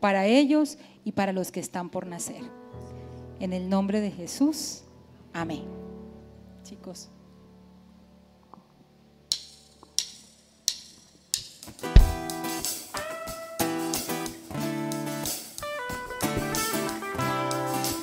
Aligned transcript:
para 0.00 0.26
ellos 0.26 0.78
y 1.04 1.12
para 1.12 1.32
los 1.32 1.50
que 1.50 1.60
están 1.60 1.90
por 1.90 2.06
nacer. 2.06 2.42
En 3.40 3.52
el 3.52 3.68
nombre 3.68 4.00
de 4.00 4.10
Jesús, 4.10 4.82
amén. 5.32 5.64
Chicos. 6.62 7.08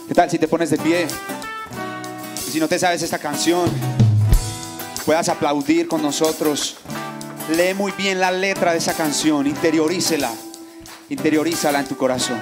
¿Qué 0.08 0.14
tal 0.14 0.30
si 0.30 0.40
te 0.40 0.48
pones 0.48 0.70
de 0.70 0.78
pie? 0.78 1.08
Y 2.38 2.52
si 2.52 2.60
no 2.60 2.68
te 2.70 2.80
sabes 2.80 3.02
esta 3.02 3.20
canción, 3.20 3.70
puedas 5.06 5.28
aplaudir 5.28 5.88
con 5.88 6.02
nosotros. 6.02 6.78
Lee 7.56 7.74
muy 7.74 7.92
bien 7.92 8.20
la 8.20 8.32
letra 8.32 8.72
de 8.72 8.78
esa 8.78 8.94
canción, 8.94 9.46
interiorícela, 9.46 10.32
interiorízala 11.10 11.80
en 11.80 11.88
tu 11.88 11.98
corazón. 11.98 12.40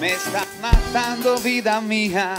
Me 0.00 0.12
está 0.12 0.44
matando 0.60 1.38
vida 1.38 1.80
mía, 1.80 2.34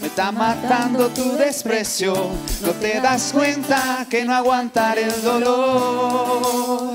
me 0.00 0.06
está 0.06 0.32
matando 0.32 1.08
tu 1.08 1.36
desprecio. 1.36 2.14
No 2.62 2.70
te 2.72 3.00
das 3.00 3.32
cuenta 3.32 4.06
que 4.08 4.24
no 4.24 4.34
aguantar 4.34 4.98
el 4.98 5.22
dolor. 5.22 6.92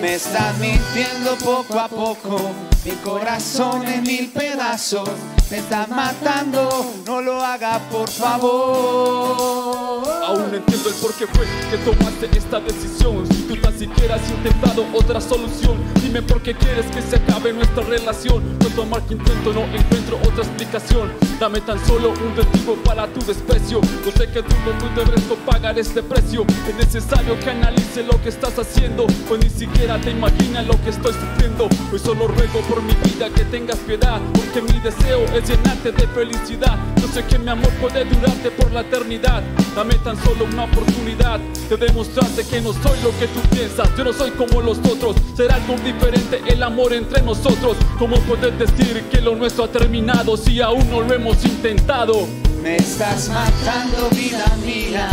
Me 0.00 0.14
estás 0.14 0.56
mintiendo 0.58 1.36
poco 1.44 1.78
a 1.78 1.88
poco, 1.88 2.40
mi 2.84 2.92
corazón 3.02 3.86
en 3.86 4.02
mil 4.02 4.30
pedazos. 4.30 5.08
Me 5.50 5.58
estás 5.58 5.88
matando, 5.88 6.94
no 7.06 7.20
lo 7.20 7.42
haga 7.42 7.78
por 7.90 8.08
favor. 8.08 10.08
Aún 10.24 10.50
no 10.50 10.56
entiendo 10.56 10.88
el 10.88 10.94
por 10.96 11.14
qué 11.14 11.26
fue 11.26 11.46
que 11.70 11.76
tomaste 11.78 12.30
esta 12.36 12.60
decisión. 12.60 13.26
Si 13.26 13.42
tú 13.42 13.56
siquiera 13.84 14.14
has 14.14 14.30
intentado 14.30 14.86
otra 14.94 15.20
solución, 15.20 15.76
dime 16.02 16.22
por 16.22 16.40
qué 16.40 16.54
quieres 16.54 16.86
que 16.86 17.02
se 17.02 17.16
acabe 17.16 17.52
nuestra 17.52 17.84
relación. 17.84 18.42
No 18.58 18.68
tomar 18.70 19.02
que 19.02 19.14
intento, 19.14 19.52
no 19.52 19.64
encuentro 19.64 20.16
otra 20.24 20.42
explicación. 20.42 21.12
Dame 21.38 21.60
tan 21.60 21.84
solo 21.86 22.10
un 22.10 22.34
motivo 22.34 22.76
para 22.84 23.06
tu 23.08 23.20
desprecio. 23.26 23.80
Yo 24.04 24.12
sé 24.12 24.30
que 24.30 24.42
tú 24.42 24.54
no 24.64 25.02
debes 25.02 25.22
pagar 25.44 25.78
este 25.78 26.02
precio. 26.02 26.46
Es 26.66 26.74
necesario 26.76 27.38
que 27.40 27.50
analice 27.50 28.02
lo 28.04 28.20
que 28.22 28.30
estás 28.30 28.58
haciendo, 28.58 29.06
pues 29.28 29.44
ni 29.44 29.50
siquiera 29.50 30.00
te 30.00 30.12
imaginas 30.12 30.66
lo 30.66 30.80
que 30.82 30.90
estoy 30.90 31.12
sufriendo. 31.12 31.68
Hoy 31.92 31.98
solo 31.98 32.26
ruego 32.28 32.60
por 32.68 32.82
mi 32.82 32.94
vida 33.04 33.28
que 33.28 33.44
tengas 33.44 33.76
piedad, 33.78 34.18
porque 34.32 34.62
mi 34.62 34.80
deseo 34.80 35.24
es 35.34 35.48
llenarte 35.48 35.92
de 35.92 36.06
felicidad. 36.08 36.78
Yo 37.02 37.08
sé 37.08 37.22
que 37.24 37.38
mi 37.38 37.50
amor 37.50 37.70
puede 37.82 38.04
durarte 38.06 38.50
por 38.50 38.72
la 38.72 38.80
eternidad. 38.80 39.42
Dame 39.74 39.94
tan 39.96 40.16
solo 40.24 40.44
una 40.44 40.64
oportunidad 40.64 41.38
de 41.68 41.76
demostrarte 41.76 42.44
que 42.44 42.60
no 42.62 42.72
soy 42.72 42.98
lo 43.02 43.10
que 43.18 43.26
tú 43.26 43.40
piensas. 43.50 43.73
Yo 43.74 44.04
no 44.04 44.12
soy 44.12 44.30
como 44.30 44.60
los 44.60 44.78
otros. 44.78 45.16
Será 45.36 45.56
algo 45.56 45.74
diferente 45.84 46.40
el 46.46 46.62
amor 46.62 46.92
entre 46.92 47.22
nosotros. 47.22 47.76
¿Cómo 47.98 48.16
puedes 48.20 48.56
decir 48.56 49.02
que 49.10 49.20
lo 49.20 49.34
nuestro 49.34 49.64
ha 49.64 49.68
terminado 49.68 50.36
si 50.36 50.60
aún 50.60 50.88
no 50.90 51.00
lo 51.00 51.12
hemos 51.12 51.44
intentado? 51.44 52.28
Me 52.62 52.76
estás 52.76 53.28
matando, 53.30 54.08
vida 54.10 54.46
mía. 54.64 55.08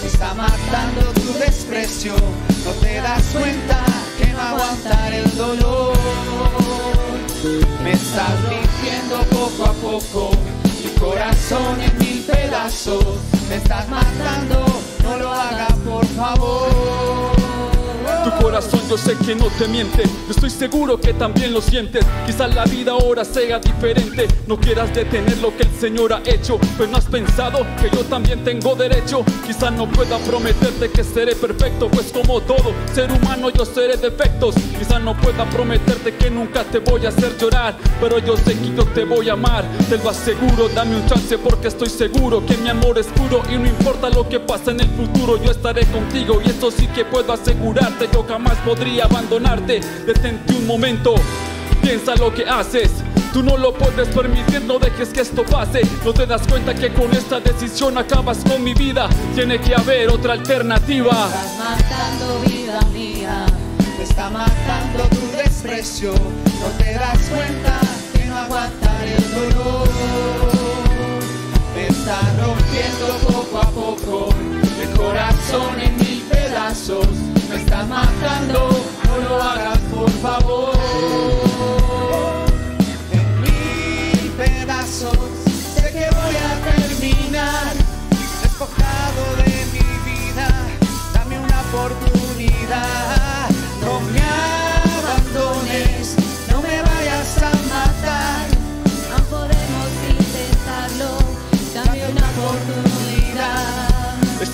Me 0.00 0.06
está 0.06 0.32
matando 0.34 1.00
tu 1.14 1.32
desprecio. 1.40 2.14
No 2.64 2.70
te 2.80 3.00
das 3.00 3.24
cuenta 3.32 3.84
que 4.16 4.26
no 4.32 4.40
aguantar 4.40 5.12
el 5.12 5.36
dolor. 5.36 5.94
Me 7.82 7.92
estás 7.92 8.38
mintiendo 8.48 9.18
poco 9.30 9.64
a 9.64 9.72
poco. 9.72 10.30
Mi 10.84 10.90
corazón 11.00 11.80
en 11.80 11.98
mil 11.98 12.22
pedazos. 12.22 13.04
Me 13.48 13.56
estás 13.56 13.88
matando. 13.88 14.64
No 15.02 15.16
lo 15.18 15.32
hagas, 15.32 15.72
por 15.84 16.06
favor. 16.06 17.43
Tu 18.24 18.30
corazón 18.42 18.80
yo 18.88 18.96
sé 18.96 19.16
que 19.18 19.34
no 19.34 19.46
te 19.58 19.68
miente, 19.68 20.02
yo 20.02 20.30
estoy 20.30 20.48
seguro 20.48 20.98
que 20.98 21.12
también 21.12 21.52
lo 21.52 21.60
sientes. 21.60 22.06
Quizás 22.26 22.54
la 22.54 22.64
vida 22.64 22.92
ahora 22.92 23.22
sea 23.22 23.58
diferente, 23.58 24.26
no 24.46 24.56
quieras 24.58 24.94
detener 24.94 25.36
lo 25.38 25.54
que 25.54 25.64
el 25.64 25.70
Señor 25.78 26.12
ha 26.14 26.22
hecho, 26.24 26.58
pero 26.78 26.90
no 26.90 26.96
has 26.96 27.04
pensado 27.04 27.66
que 27.78 27.94
yo 27.94 28.02
también 28.04 28.42
tengo 28.42 28.74
derecho. 28.74 29.24
Quizás 29.46 29.72
no 29.72 29.90
pueda 29.90 30.16
prometerte 30.20 30.90
que 30.90 31.04
seré 31.04 31.34
perfecto, 31.36 31.90
pues 31.90 32.12
como 32.12 32.40
todo 32.40 32.72
ser 32.94 33.12
humano 33.12 33.50
yo 33.50 33.66
seré 33.66 33.98
defectos. 33.98 34.54
Quizás 34.78 35.02
no 35.02 35.14
pueda 35.18 35.44
prometerte 35.50 36.14
que 36.14 36.30
nunca 36.30 36.64
te 36.64 36.78
voy 36.78 37.04
a 37.04 37.10
hacer 37.10 37.36
llorar, 37.36 37.76
pero 38.00 38.18
yo 38.18 38.38
sé 38.38 38.58
que 38.58 38.74
yo 38.74 38.84
te 38.86 39.04
voy 39.04 39.28
a 39.28 39.34
amar. 39.34 39.66
Te 39.90 39.98
lo 39.98 40.08
aseguro, 40.08 40.70
dame 40.74 40.96
un 40.96 41.06
chance 41.06 41.36
porque 41.36 41.68
estoy 41.68 41.90
seguro 41.90 42.44
que 42.46 42.56
mi 42.56 42.70
amor 42.70 42.98
es 42.98 43.06
puro 43.08 43.42
y 43.52 43.58
no 43.58 43.66
importa 43.66 44.08
lo 44.08 44.26
que 44.28 44.40
pase 44.40 44.70
en 44.70 44.80
el 44.80 44.88
futuro, 44.88 45.42
yo 45.42 45.50
estaré 45.50 45.84
contigo 45.86 46.40
y 46.42 46.48
eso 46.48 46.70
sí 46.70 46.86
que 46.88 47.04
puedo 47.04 47.30
asegurarte 47.30 48.08
yo 48.14 48.24
jamás 48.28 48.56
podría 48.58 49.04
abandonarte. 49.04 49.80
Detente 50.06 50.54
un 50.54 50.66
momento, 50.66 51.16
piensa 51.82 52.14
lo 52.14 52.32
que 52.32 52.44
haces. 52.44 52.90
Tú 53.32 53.42
no 53.42 53.56
lo 53.56 53.74
puedes 53.74 54.08
permitir, 54.08 54.62
no 54.62 54.78
dejes 54.78 55.08
que 55.08 55.20
esto 55.20 55.42
pase. 55.44 55.82
No 56.04 56.14
te 56.14 56.24
das 56.24 56.46
cuenta 56.46 56.72
que 56.74 56.92
con 56.92 57.12
esta 57.12 57.40
decisión 57.40 57.98
acabas 57.98 58.38
con 58.48 58.62
mi 58.62 58.72
vida. 58.72 59.08
Tiene 59.34 59.60
que 59.60 59.74
haber 59.74 60.08
otra 60.08 60.34
alternativa. 60.34 61.10
Estás 61.10 61.58
matando 61.58 62.40
vida 62.46 62.80
mía. 62.92 63.46
Me 63.98 64.04
está 64.04 64.30
matando 64.30 65.08
tu 65.10 65.36
desprecio. 65.36 66.12
No 66.12 66.68
te 66.78 66.94
das 66.94 67.18
cuenta 67.28 67.80
que 68.12 68.24
no 68.26 68.38
aguantar 68.38 69.04
el 69.04 69.30
dolor. 69.32 69.88
Me 71.74 71.88
está 71.88 72.20
rompiendo 72.40 73.06
poco 73.26 73.58
a 73.58 73.70
poco 73.70 74.28
el 74.80 74.90
corazón 74.96 75.80
en 75.80 75.96
mil 75.96 76.03
Me 76.74 77.54
está 77.54 77.84
matando, 77.84 78.68
no 79.06 79.16
lo 79.28 79.40
hagas 79.40 79.78
por 79.94 80.10
favor. 80.10 80.73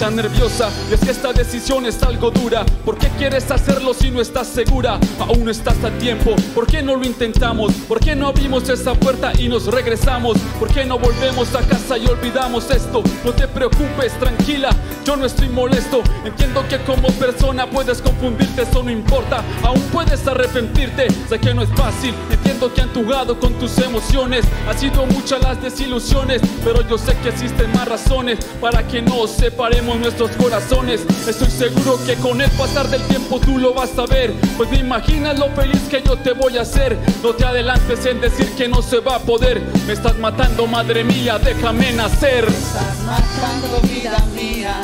Nerviosa 0.08 0.70
y 0.88 0.94
es 0.94 1.00
que 1.00 1.10
esta 1.10 1.30
decisión 1.34 1.84
es 1.84 2.02
algo 2.02 2.30
dura. 2.30 2.64
¿Por 2.86 2.96
qué 2.96 3.08
quieres 3.18 3.50
hacerlo 3.50 3.92
si 3.92 4.10
no 4.10 4.22
estás 4.22 4.46
segura? 4.46 4.98
Aún 5.18 5.44
no 5.44 5.50
estás 5.50 5.84
a 5.84 5.90
tiempo. 5.98 6.34
¿Por 6.54 6.66
qué 6.66 6.80
no 6.80 6.96
lo 6.96 7.04
intentamos? 7.04 7.74
¿Por 7.86 8.00
qué 8.00 8.16
no 8.16 8.28
abrimos 8.28 8.66
esa 8.70 8.94
puerta 8.94 9.30
y 9.38 9.48
nos 9.48 9.66
regresamos? 9.66 10.38
¿Por 10.58 10.72
qué 10.72 10.86
no 10.86 10.98
volvemos 10.98 11.54
a 11.54 11.60
casa 11.60 11.98
y 11.98 12.06
olvidamos 12.06 12.70
esto? 12.70 13.02
No 13.24 13.32
te 13.32 13.46
preocupes, 13.46 14.18
tranquila, 14.18 14.70
yo 15.04 15.16
no 15.16 15.26
estoy 15.26 15.50
molesto. 15.50 16.02
Entiendo 16.24 16.64
que 16.66 16.78
como 16.78 17.08
persona 17.08 17.68
puedes 17.68 18.00
confundirte, 18.00 18.62
eso 18.62 18.82
no 18.82 18.90
importa. 18.90 19.44
Aún 19.62 19.82
puedes 19.92 20.26
arrepentirte, 20.26 21.08
sé 21.28 21.38
que 21.38 21.52
no 21.52 21.62
es 21.62 21.70
fácil. 21.76 22.14
Entiendo 22.30 22.72
que 22.72 22.80
han 22.80 22.94
jugado 22.94 23.38
con 23.38 23.52
tus 23.54 23.76
emociones. 23.78 24.46
Ha 24.66 24.72
sido 24.72 25.04
muchas 25.04 25.42
las 25.42 25.60
desilusiones, 25.60 26.40
pero 26.64 26.80
yo 26.88 26.96
sé 26.96 27.14
que 27.22 27.28
existen 27.28 27.70
más 27.72 27.86
razones 27.86 28.38
para 28.60 28.86
que 28.86 29.02
nos 29.02 29.30
separemos 29.30 29.89
nuestros 29.98 30.30
corazones. 30.32 31.00
Estoy 31.26 31.50
seguro 31.50 31.98
que 32.04 32.14
con 32.16 32.40
el 32.40 32.50
pasar 32.52 32.88
del 32.88 33.02
tiempo 33.02 33.40
tú 33.40 33.58
lo 33.58 33.74
vas 33.74 33.98
a 33.98 34.06
ver. 34.06 34.32
Pues 34.56 34.70
me 34.70 34.78
imaginas 34.78 35.38
lo 35.38 35.50
feliz 35.50 35.82
que 35.90 36.02
yo 36.02 36.16
te 36.16 36.32
voy 36.32 36.56
a 36.58 36.62
hacer. 36.62 36.96
No 37.22 37.34
te 37.34 37.44
adelantes 37.44 38.06
en 38.06 38.20
decir 38.20 38.50
que 38.56 38.68
no 38.68 38.82
se 38.82 39.00
va 39.00 39.16
a 39.16 39.18
poder. 39.18 39.60
Me 39.86 39.92
estás 39.92 40.16
matando, 40.18 40.66
madre 40.66 41.04
mía, 41.04 41.38
déjame 41.38 41.92
nacer. 41.92 42.44
Estás 42.44 42.98
matando 43.04 43.80
vida 43.82 44.24
mía, 44.34 44.82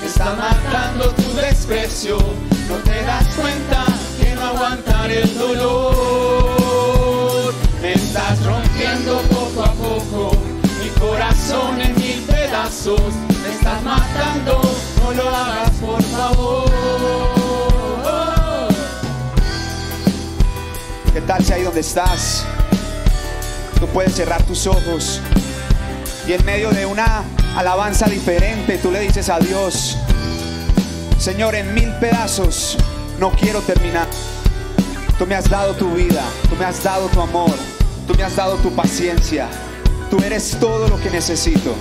me 0.00 0.06
está 0.06 0.34
matando 0.34 1.10
tu 1.10 1.34
desprecio. 1.34 2.18
No 2.68 2.76
te 2.76 3.02
das 3.02 3.26
cuenta 3.34 3.84
que 4.20 4.34
no 4.34 4.42
aguantar 4.42 5.10
el 5.10 5.38
dolor. 5.38 6.76
Me 7.82 7.92
estás 7.92 8.42
rompiendo 8.44 9.20
poco 9.30 9.62
a 9.62 9.72
poco 9.72 10.35
corazón 10.98 11.80
en 11.80 11.94
mil 11.96 12.22
pedazos. 12.22 13.00
Me 13.42 13.52
estás 13.52 13.82
matando, 13.82 14.60
no 15.02 15.12
lo 15.12 15.28
hagas 15.28 15.70
por 15.80 16.02
favor. 16.02 16.70
¿Qué 21.12 21.20
tal 21.22 21.44
si 21.44 21.52
ahí 21.52 21.62
donde 21.62 21.80
estás? 21.80 22.44
Tú 23.80 23.86
puedes 23.88 24.14
cerrar 24.14 24.42
tus 24.42 24.66
ojos 24.66 25.20
y 26.26 26.32
en 26.32 26.44
medio 26.44 26.70
de 26.70 26.86
una 26.86 27.24
alabanza 27.56 28.06
diferente 28.06 28.78
tú 28.78 28.90
le 28.90 29.00
dices 29.00 29.28
a 29.28 29.38
Dios, 29.38 29.96
Señor, 31.18 31.54
en 31.54 31.72
mil 31.74 31.92
pedazos 32.00 32.76
no 33.18 33.30
quiero 33.30 33.60
terminar. 33.60 34.08
Tú 35.18 35.26
me 35.26 35.34
has 35.34 35.48
dado 35.48 35.74
tu 35.74 35.90
vida, 35.94 36.22
tú 36.48 36.56
me 36.56 36.64
has 36.64 36.82
dado 36.82 37.08
tu 37.08 37.20
amor, 37.20 37.54
tú 38.06 38.14
me 38.14 38.22
has 38.22 38.36
dado 38.36 38.56
tu 38.56 38.70
paciencia. 38.74 39.48
Tú 40.10 40.18
eres 40.24 40.56
todo 40.60 40.86
lo 40.88 41.00
que 41.00 41.10
necesito. 41.10 41.74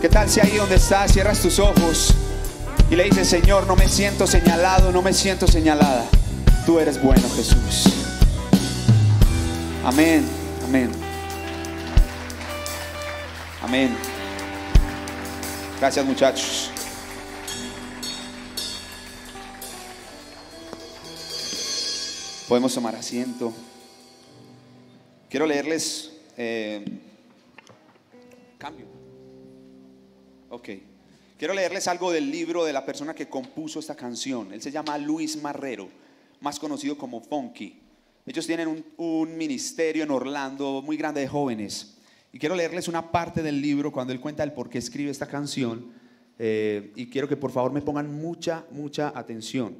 ¿Qué 0.00 0.08
tal 0.08 0.28
si 0.28 0.40
ahí 0.40 0.56
donde 0.56 0.74
estás 0.74 1.12
cierras 1.12 1.40
tus 1.40 1.60
ojos 1.60 2.12
y 2.90 2.96
le 2.96 3.04
dices, 3.04 3.28
Señor, 3.28 3.68
no 3.68 3.76
me 3.76 3.88
siento 3.88 4.26
señalado, 4.26 4.90
no 4.90 5.00
me 5.00 5.12
siento 5.12 5.46
señalada. 5.46 6.04
Tú 6.66 6.80
eres 6.80 7.00
bueno, 7.00 7.22
Jesús. 7.36 7.84
Amén, 9.84 10.28
amén. 10.64 10.90
Amén. 13.62 13.96
Gracias 15.78 16.04
muchachos. 16.04 16.70
Podemos 22.48 22.74
tomar 22.74 22.96
asiento. 22.96 23.52
Quiero 25.30 25.46
leerles... 25.46 26.10
eh, 26.36 26.84
cambio. 28.62 28.86
Ok. 30.50 30.68
Quiero 31.36 31.52
leerles 31.52 31.88
algo 31.88 32.12
del 32.12 32.30
libro 32.30 32.64
de 32.64 32.72
la 32.72 32.86
persona 32.86 33.12
que 33.12 33.28
compuso 33.28 33.80
esta 33.80 33.96
canción. 33.96 34.52
Él 34.52 34.62
se 34.62 34.70
llama 34.70 34.96
Luis 34.98 35.42
Marrero, 35.42 35.88
más 36.40 36.60
conocido 36.60 36.96
como 36.96 37.20
Funky. 37.20 37.80
Ellos 38.24 38.46
tienen 38.46 38.84
un, 38.96 39.36
ministerio 39.36 40.04
en 40.04 40.12
Orlando 40.12 40.80
muy 40.80 40.96
grande 40.96 41.22
de 41.22 41.26
jóvenes. 41.26 41.98
Y 42.32 42.38
quiero 42.38 42.54
leerles 42.54 42.86
una 42.86 43.10
parte 43.10 43.42
del 43.42 43.60
libro 43.60 43.90
cuando 43.90 44.12
él 44.12 44.20
cuenta 44.20 44.44
el 44.44 44.52
por 44.52 44.70
qué 44.70 44.78
escribe 44.78 45.10
esta 45.10 45.26
canción. 45.26 45.90
Eh, 46.38 46.92
y 46.94 47.10
quiero 47.10 47.26
que 47.26 47.36
por 47.36 47.50
favor 47.50 47.72
me 47.72 47.82
pongan 47.82 48.14
mucha, 48.14 48.64
mucha 48.70 49.12
atención. 49.12 49.76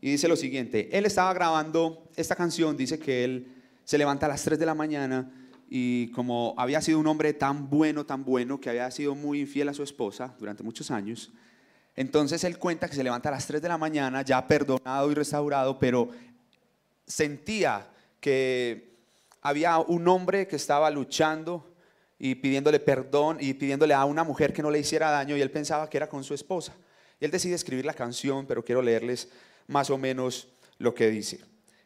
Y 0.00 0.12
dice 0.12 0.28
lo 0.28 0.36
siguiente, 0.36 0.88
él 0.96 1.06
estaba 1.06 1.34
grabando 1.34 2.08
esta 2.14 2.36
canción, 2.36 2.76
dice 2.76 3.00
que 3.00 3.24
él 3.24 3.48
se 3.82 3.98
levanta 3.98 4.26
a 4.26 4.28
las 4.28 4.44
3 4.44 4.60
de 4.60 4.66
la 4.66 4.74
mañana 4.74 5.41
y 5.74 6.08
como 6.08 6.54
había 6.58 6.82
sido 6.82 6.98
un 6.98 7.06
hombre 7.06 7.32
tan 7.32 7.70
bueno, 7.70 8.04
tan 8.04 8.26
bueno, 8.26 8.60
que 8.60 8.68
había 8.68 8.90
sido 8.90 9.14
muy 9.14 9.40
infiel 9.40 9.70
a 9.70 9.72
su 9.72 9.82
esposa 9.82 10.36
durante 10.38 10.62
muchos 10.62 10.90
años, 10.90 11.32
entonces 11.96 12.44
él 12.44 12.58
cuenta 12.58 12.90
que 12.90 12.94
se 12.94 13.02
levanta 13.02 13.30
a 13.30 13.32
las 13.32 13.46
3 13.46 13.62
de 13.62 13.68
la 13.68 13.78
mañana, 13.78 14.20
ya 14.20 14.46
perdonado 14.46 15.10
y 15.10 15.14
restaurado, 15.14 15.78
pero 15.78 16.10
sentía 17.06 17.88
que 18.20 18.98
había 19.40 19.78
un 19.78 20.06
hombre 20.08 20.46
que 20.46 20.56
estaba 20.56 20.90
luchando 20.90 21.74
y 22.18 22.34
pidiéndole 22.34 22.78
perdón 22.78 23.38
y 23.40 23.54
pidiéndole 23.54 23.94
a 23.94 24.04
una 24.04 24.24
mujer 24.24 24.52
que 24.52 24.60
no 24.60 24.70
le 24.70 24.78
hiciera 24.78 25.10
daño 25.10 25.38
y 25.38 25.40
él 25.40 25.50
pensaba 25.50 25.88
que 25.88 25.96
era 25.96 26.06
con 26.06 26.22
su 26.22 26.34
esposa. 26.34 26.74
Y 27.18 27.24
él 27.24 27.30
decide 27.30 27.54
escribir 27.54 27.86
la 27.86 27.94
canción, 27.94 28.44
pero 28.44 28.62
quiero 28.62 28.82
leerles 28.82 29.30
más 29.68 29.88
o 29.88 29.96
menos 29.96 30.48
lo 30.76 30.94
que 30.94 31.08
dice. 31.08 31.40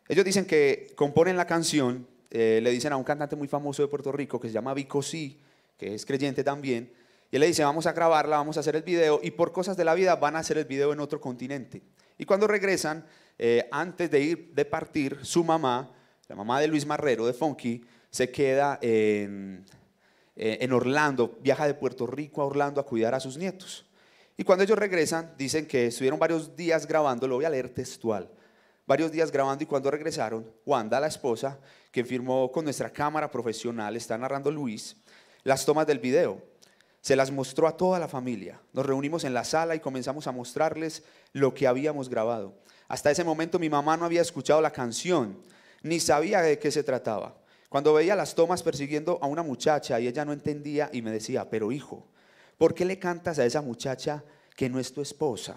Ellos 0.08 0.24
dicen 0.24 0.44
que 0.44 0.92
componen 0.96 1.36
la 1.36 1.46
canción, 1.46 2.04
eh, 2.30 2.60
le 2.62 2.70
dicen 2.70 2.92
a 2.92 2.96
un 2.96 3.04
cantante 3.04 3.36
muy 3.36 3.48
famoso 3.48 3.82
de 3.82 3.88
Puerto 3.88 4.12
Rico 4.12 4.40
que 4.40 4.48
se 4.48 4.54
llama 4.54 4.74
Vico 4.74 5.02
C, 5.02 5.36
que 5.76 5.94
es 5.94 6.06
creyente 6.06 6.42
también, 6.42 6.92
y 7.30 7.36
él 7.36 7.40
le 7.40 7.46
dice, 7.48 7.64
vamos 7.64 7.86
a 7.86 7.92
grabarla, 7.92 8.36
vamos 8.36 8.56
a 8.56 8.60
hacer 8.60 8.76
el 8.76 8.82
video, 8.82 9.20
y 9.22 9.32
por 9.32 9.52
cosas 9.52 9.76
de 9.76 9.84
la 9.84 9.94
vida 9.94 10.16
van 10.16 10.36
a 10.36 10.40
hacer 10.40 10.58
el 10.58 10.64
video 10.64 10.92
en 10.92 11.00
otro 11.00 11.20
continente. 11.20 11.82
Y 12.18 12.24
cuando 12.24 12.46
regresan, 12.46 13.04
eh, 13.38 13.68
antes 13.70 14.10
de 14.10 14.20
ir, 14.20 14.52
de 14.54 14.64
partir, 14.64 15.18
su 15.22 15.44
mamá, 15.44 15.92
la 16.28 16.36
mamá 16.36 16.60
de 16.60 16.68
Luis 16.68 16.86
Marrero, 16.86 17.26
de 17.26 17.32
Funky, 17.32 17.84
se 18.10 18.30
queda 18.30 18.78
en, 18.80 19.64
eh, 20.36 20.58
en 20.60 20.72
Orlando, 20.72 21.38
viaja 21.42 21.66
de 21.66 21.74
Puerto 21.74 22.06
Rico 22.06 22.42
a 22.42 22.46
Orlando 22.46 22.80
a 22.80 22.86
cuidar 22.86 23.14
a 23.14 23.20
sus 23.20 23.36
nietos. 23.36 23.86
Y 24.36 24.44
cuando 24.44 24.64
ellos 24.64 24.78
regresan, 24.78 25.34
dicen 25.38 25.66
que 25.66 25.86
estuvieron 25.86 26.18
varios 26.18 26.54
días 26.56 26.86
grabando, 26.86 27.26
lo 27.26 27.36
voy 27.36 27.46
a 27.46 27.50
leer 27.50 27.70
textual, 27.70 28.30
varios 28.86 29.10
días 29.10 29.30
grabando 29.32 29.64
y 29.64 29.66
cuando 29.66 29.90
regresaron, 29.90 30.50
Wanda, 30.64 31.00
la 31.00 31.06
esposa, 31.06 31.58
que 31.96 32.04
firmó 32.04 32.52
con 32.52 32.64
nuestra 32.64 32.90
cámara 32.90 33.30
profesional, 33.30 33.96
está 33.96 34.18
narrando 34.18 34.50
Luis, 34.50 34.98
las 35.44 35.64
tomas 35.64 35.86
del 35.86 35.98
video. 35.98 36.42
Se 37.00 37.16
las 37.16 37.30
mostró 37.30 37.66
a 37.66 37.74
toda 37.74 37.98
la 37.98 38.06
familia. 38.06 38.60
Nos 38.74 38.84
reunimos 38.84 39.24
en 39.24 39.32
la 39.32 39.44
sala 39.44 39.74
y 39.74 39.80
comenzamos 39.80 40.26
a 40.26 40.32
mostrarles 40.32 41.04
lo 41.32 41.54
que 41.54 41.66
habíamos 41.66 42.10
grabado. 42.10 42.52
Hasta 42.86 43.10
ese 43.10 43.24
momento 43.24 43.58
mi 43.58 43.70
mamá 43.70 43.96
no 43.96 44.04
había 44.04 44.20
escuchado 44.20 44.60
la 44.60 44.72
canción, 44.74 45.38
ni 45.80 45.98
sabía 45.98 46.42
de 46.42 46.58
qué 46.58 46.70
se 46.70 46.82
trataba. 46.82 47.38
Cuando 47.70 47.94
veía 47.94 48.14
las 48.14 48.34
tomas 48.34 48.62
persiguiendo 48.62 49.18
a 49.22 49.26
una 49.26 49.42
muchacha 49.42 49.98
y 49.98 50.06
ella 50.06 50.26
no 50.26 50.34
entendía 50.34 50.90
y 50.92 51.00
me 51.00 51.10
decía, 51.10 51.48
pero 51.48 51.72
hijo, 51.72 52.06
¿por 52.58 52.74
qué 52.74 52.84
le 52.84 52.98
cantas 52.98 53.38
a 53.38 53.46
esa 53.46 53.62
muchacha 53.62 54.22
que 54.54 54.68
no 54.68 54.78
es 54.78 54.92
tu 54.92 55.00
esposa? 55.00 55.56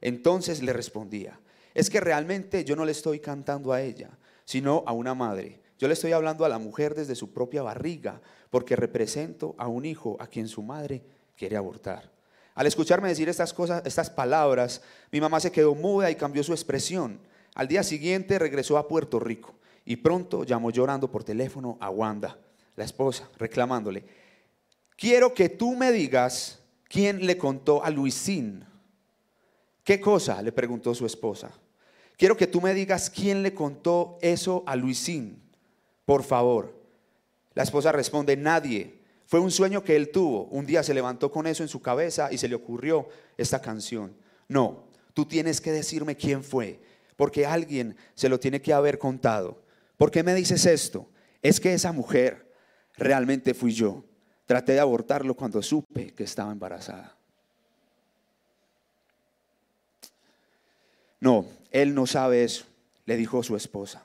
Entonces 0.00 0.62
le 0.62 0.72
respondía, 0.72 1.40
es 1.74 1.90
que 1.90 1.98
realmente 1.98 2.64
yo 2.64 2.76
no 2.76 2.84
le 2.84 2.92
estoy 2.92 3.18
cantando 3.18 3.72
a 3.72 3.82
ella, 3.82 4.16
sino 4.44 4.84
a 4.86 4.92
una 4.92 5.16
madre. 5.16 5.63
Yo 5.78 5.88
le 5.88 5.94
estoy 5.94 6.12
hablando 6.12 6.44
a 6.44 6.48
la 6.48 6.58
mujer 6.58 6.94
desde 6.94 7.14
su 7.14 7.32
propia 7.32 7.62
barriga, 7.62 8.20
porque 8.50 8.76
represento 8.76 9.54
a 9.58 9.68
un 9.68 9.84
hijo 9.84 10.16
a 10.20 10.26
quien 10.26 10.48
su 10.48 10.62
madre 10.62 11.02
quiere 11.36 11.56
abortar. 11.56 12.12
Al 12.54 12.66
escucharme 12.66 13.08
decir 13.08 13.28
estas 13.28 13.52
cosas, 13.52 13.82
estas 13.84 14.10
palabras, 14.10 14.80
mi 15.10 15.20
mamá 15.20 15.40
se 15.40 15.50
quedó 15.50 15.74
muda 15.74 16.10
y 16.10 16.14
cambió 16.14 16.44
su 16.44 16.52
expresión. 16.52 17.18
Al 17.54 17.66
día 17.66 17.82
siguiente 17.82 18.38
regresó 18.38 18.78
a 18.78 18.86
Puerto 18.86 19.18
Rico 19.18 19.54
y 19.84 19.96
pronto 19.96 20.44
llamó 20.44 20.70
llorando 20.70 21.10
por 21.10 21.24
teléfono 21.24 21.76
a 21.80 21.90
Wanda, 21.90 22.38
la 22.76 22.84
esposa, 22.84 23.28
reclamándole, 23.38 24.04
quiero 24.96 25.34
que 25.34 25.48
tú 25.48 25.74
me 25.74 25.92
digas 25.92 26.60
quién 26.88 27.26
le 27.26 27.36
contó 27.36 27.84
a 27.84 27.90
Luisín. 27.90 28.64
¿Qué 29.82 30.00
cosa? 30.00 30.40
le 30.40 30.52
preguntó 30.52 30.94
su 30.94 31.06
esposa. 31.06 31.50
Quiero 32.16 32.36
que 32.36 32.46
tú 32.46 32.60
me 32.60 32.72
digas 32.72 33.10
quién 33.10 33.42
le 33.42 33.52
contó 33.52 34.18
eso 34.22 34.62
a 34.66 34.76
Luisín, 34.76 35.42
por 36.04 36.22
favor. 36.22 36.74
La 37.54 37.62
esposa 37.62 37.92
responde, 37.92 38.36
nadie. 38.36 39.00
Fue 39.26 39.40
un 39.40 39.50
sueño 39.50 39.82
que 39.82 39.96
él 39.96 40.10
tuvo. 40.10 40.44
Un 40.44 40.66
día 40.66 40.82
se 40.82 40.94
levantó 40.94 41.30
con 41.30 41.46
eso 41.46 41.62
en 41.62 41.68
su 41.68 41.80
cabeza 41.80 42.32
y 42.32 42.38
se 42.38 42.48
le 42.48 42.54
ocurrió 42.54 43.08
esta 43.36 43.60
canción. 43.60 44.14
No, 44.48 44.84
tú 45.14 45.24
tienes 45.24 45.60
que 45.60 45.72
decirme 45.72 46.16
quién 46.16 46.44
fue, 46.44 46.80
porque 47.16 47.46
alguien 47.46 47.96
se 48.14 48.28
lo 48.28 48.38
tiene 48.38 48.60
que 48.60 48.72
haber 48.72 48.98
contado. 48.98 49.62
¿Por 49.96 50.10
qué 50.10 50.22
me 50.22 50.34
dices 50.34 50.66
esto? 50.66 51.08
Es 51.40 51.60
que 51.60 51.72
esa 51.72 51.92
mujer 51.92 52.52
realmente 52.96 53.54
fui 53.54 53.72
yo. 53.72 54.04
Traté 54.46 54.72
de 54.72 54.80
abortarlo 54.80 55.34
cuando 55.34 55.62
supe 55.62 56.12
que 56.12 56.24
estaba 56.24 56.52
embarazada. 56.52 57.16
No, 61.20 61.46
él 61.70 61.94
no 61.94 62.06
sabe 62.06 62.44
eso, 62.44 62.66
le 63.06 63.16
dijo 63.16 63.42
su 63.42 63.56
esposa. 63.56 64.04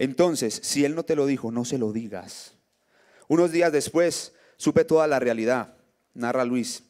Entonces, 0.00 0.58
si 0.62 0.86
él 0.86 0.94
no 0.94 1.02
te 1.02 1.14
lo 1.14 1.26
dijo, 1.26 1.52
no 1.52 1.66
se 1.66 1.76
lo 1.76 1.92
digas. 1.92 2.54
Unos 3.28 3.52
días 3.52 3.70
después 3.70 4.32
supe 4.56 4.86
toda 4.86 5.06
la 5.06 5.18
realidad, 5.18 5.76
narra 6.14 6.46
Luis, 6.46 6.84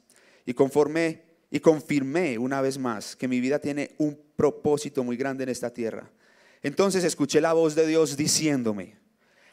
y 0.47 0.55
conformé 0.55 1.25
y 1.51 1.59
confirmé 1.59 2.39
una 2.39 2.61
vez 2.61 2.79
más 2.79 3.17
que 3.17 3.27
mi 3.27 3.41
vida 3.41 3.59
tiene 3.59 3.97
un 3.99 4.17
propósito 4.37 5.03
muy 5.03 5.17
grande 5.17 5.43
en 5.43 5.49
esta 5.49 5.71
tierra. 5.75 6.09
Entonces 6.63 7.03
escuché 7.03 7.41
la 7.41 7.53
voz 7.53 7.75
de 7.75 7.85
Dios 7.85 8.17
diciéndome, 8.17 8.97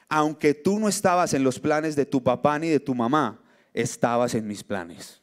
aunque 0.07 0.53
tú 0.53 0.77
no 0.77 0.87
estabas 0.87 1.33
en 1.33 1.43
los 1.43 1.59
planes 1.59 1.95
de 1.95 2.05
tu 2.05 2.21
papá 2.21 2.59
ni 2.59 2.69
de 2.69 2.79
tu 2.79 2.93
mamá, 2.93 3.41
estabas 3.73 4.35
en 4.35 4.45
mis 4.45 4.63
planes. 4.63 5.19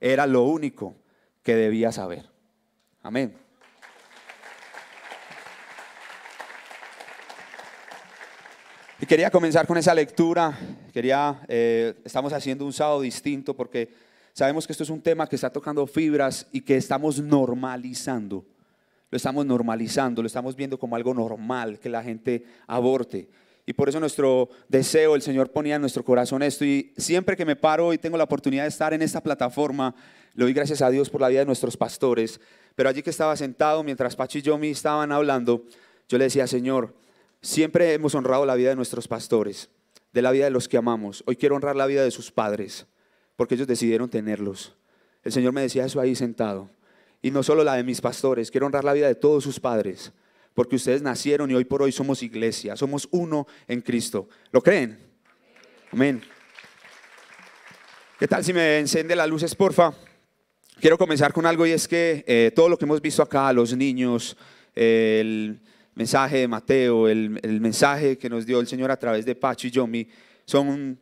Era 0.00 0.26
lo 0.26 0.42
único 0.42 0.96
que 1.44 1.54
debía 1.54 1.92
saber. 1.92 2.28
Amén. 3.02 3.36
Y 9.02 9.06
quería 9.06 9.32
comenzar 9.32 9.66
con 9.66 9.76
esa 9.76 9.92
lectura. 9.96 10.56
Quería, 10.92 11.40
eh, 11.48 11.92
estamos 12.04 12.32
haciendo 12.32 12.64
un 12.64 12.72
sábado 12.72 13.00
distinto 13.00 13.52
porque 13.52 13.92
sabemos 14.32 14.64
que 14.64 14.72
esto 14.72 14.84
es 14.84 14.90
un 14.90 15.00
tema 15.00 15.28
que 15.28 15.34
está 15.34 15.50
tocando 15.50 15.84
fibras 15.88 16.46
y 16.52 16.60
que 16.60 16.76
estamos 16.76 17.18
normalizando. 17.18 18.44
Lo 19.10 19.16
estamos 19.16 19.44
normalizando, 19.44 20.22
lo 20.22 20.28
estamos 20.28 20.54
viendo 20.54 20.78
como 20.78 20.94
algo 20.94 21.12
normal 21.14 21.80
que 21.80 21.88
la 21.88 22.00
gente 22.04 22.44
aborte. 22.68 23.28
Y 23.66 23.72
por 23.72 23.88
eso 23.88 23.98
nuestro 23.98 24.48
deseo, 24.68 25.16
el 25.16 25.22
Señor 25.22 25.50
ponía 25.50 25.74
en 25.74 25.80
nuestro 25.80 26.04
corazón 26.04 26.44
esto. 26.44 26.64
Y 26.64 26.92
siempre 26.96 27.36
que 27.36 27.44
me 27.44 27.56
paro 27.56 27.92
y 27.92 27.98
tengo 27.98 28.16
la 28.16 28.22
oportunidad 28.22 28.62
de 28.62 28.68
estar 28.68 28.94
en 28.94 29.02
esta 29.02 29.20
plataforma, 29.20 29.96
le 30.34 30.44
doy 30.44 30.52
gracias 30.52 30.80
a 30.80 30.90
Dios 30.90 31.10
por 31.10 31.22
la 31.22 31.28
vida 31.28 31.40
de 31.40 31.46
nuestros 31.46 31.76
pastores. 31.76 32.40
Pero 32.76 32.88
allí 32.88 33.02
que 33.02 33.10
estaba 33.10 33.34
sentado, 33.36 33.82
mientras 33.82 34.14
Pachi 34.14 34.38
y 34.38 34.42
Yomi 34.42 34.68
estaban 34.68 35.10
hablando, 35.10 35.64
yo 36.08 36.18
le 36.18 36.24
decía, 36.24 36.46
Señor, 36.46 37.01
siempre 37.42 37.92
hemos 37.92 38.14
honrado 38.14 38.46
la 38.46 38.54
vida 38.54 38.70
de 38.70 38.76
nuestros 38.76 39.08
pastores, 39.08 39.68
de 40.12 40.22
la 40.22 40.30
vida 40.30 40.44
de 40.44 40.50
los 40.50 40.68
que 40.68 40.76
amamos. 40.76 41.22
Hoy 41.26 41.36
quiero 41.36 41.56
honrar 41.56 41.76
la 41.76 41.86
vida 41.86 42.04
de 42.04 42.10
sus 42.10 42.30
padres, 42.30 42.86
porque 43.36 43.56
ellos 43.56 43.66
decidieron 43.66 44.08
tenerlos. 44.08 44.74
El 45.24 45.32
Señor 45.32 45.52
me 45.52 45.60
decía 45.60 45.84
eso 45.84 46.00
ahí 46.00 46.14
sentado. 46.14 46.70
Y 47.20 47.30
no 47.30 47.42
solo 47.42 47.62
la 47.64 47.74
de 47.74 47.84
mis 47.84 48.00
pastores, 48.00 48.50
quiero 48.50 48.66
honrar 48.66 48.84
la 48.84 48.92
vida 48.92 49.06
de 49.06 49.14
todos 49.14 49.44
sus 49.44 49.60
padres, 49.60 50.12
porque 50.54 50.76
ustedes 50.76 51.02
nacieron 51.02 51.50
y 51.50 51.54
hoy 51.54 51.64
por 51.64 51.82
hoy 51.82 51.92
somos 51.92 52.22
iglesia, 52.22 52.76
somos 52.76 53.08
uno 53.10 53.46
en 53.68 53.80
Cristo. 53.80 54.28
¿Lo 54.50 54.62
creen? 54.62 54.98
Amén. 55.92 56.22
¿Qué 58.18 58.28
tal 58.28 58.44
si 58.44 58.52
me 58.52 58.78
enciende 58.78 59.16
las 59.16 59.28
luces, 59.28 59.54
porfa? 59.54 59.92
Quiero 60.80 60.98
comenzar 60.98 61.32
con 61.32 61.46
algo 61.46 61.66
y 61.66 61.72
es 61.72 61.86
que 61.86 62.24
eh, 62.26 62.52
todo 62.54 62.68
lo 62.68 62.76
que 62.76 62.84
hemos 62.84 63.00
visto 63.00 63.22
acá, 63.22 63.52
los 63.52 63.76
niños, 63.76 64.36
el 64.74 65.60
mensaje 65.94 66.38
de 66.38 66.48
Mateo, 66.48 67.08
el, 67.08 67.38
el, 67.42 67.60
mensaje 67.60 68.16
que 68.18 68.30
nos 68.30 68.46
dio 68.46 68.60
el 68.60 68.66
Señor 68.66 68.90
a 68.90 68.98
través 68.98 69.24
de 69.24 69.34
Pacho 69.34 69.66
y 69.66 69.70
Yomi, 69.70 70.08
son, 70.44 70.98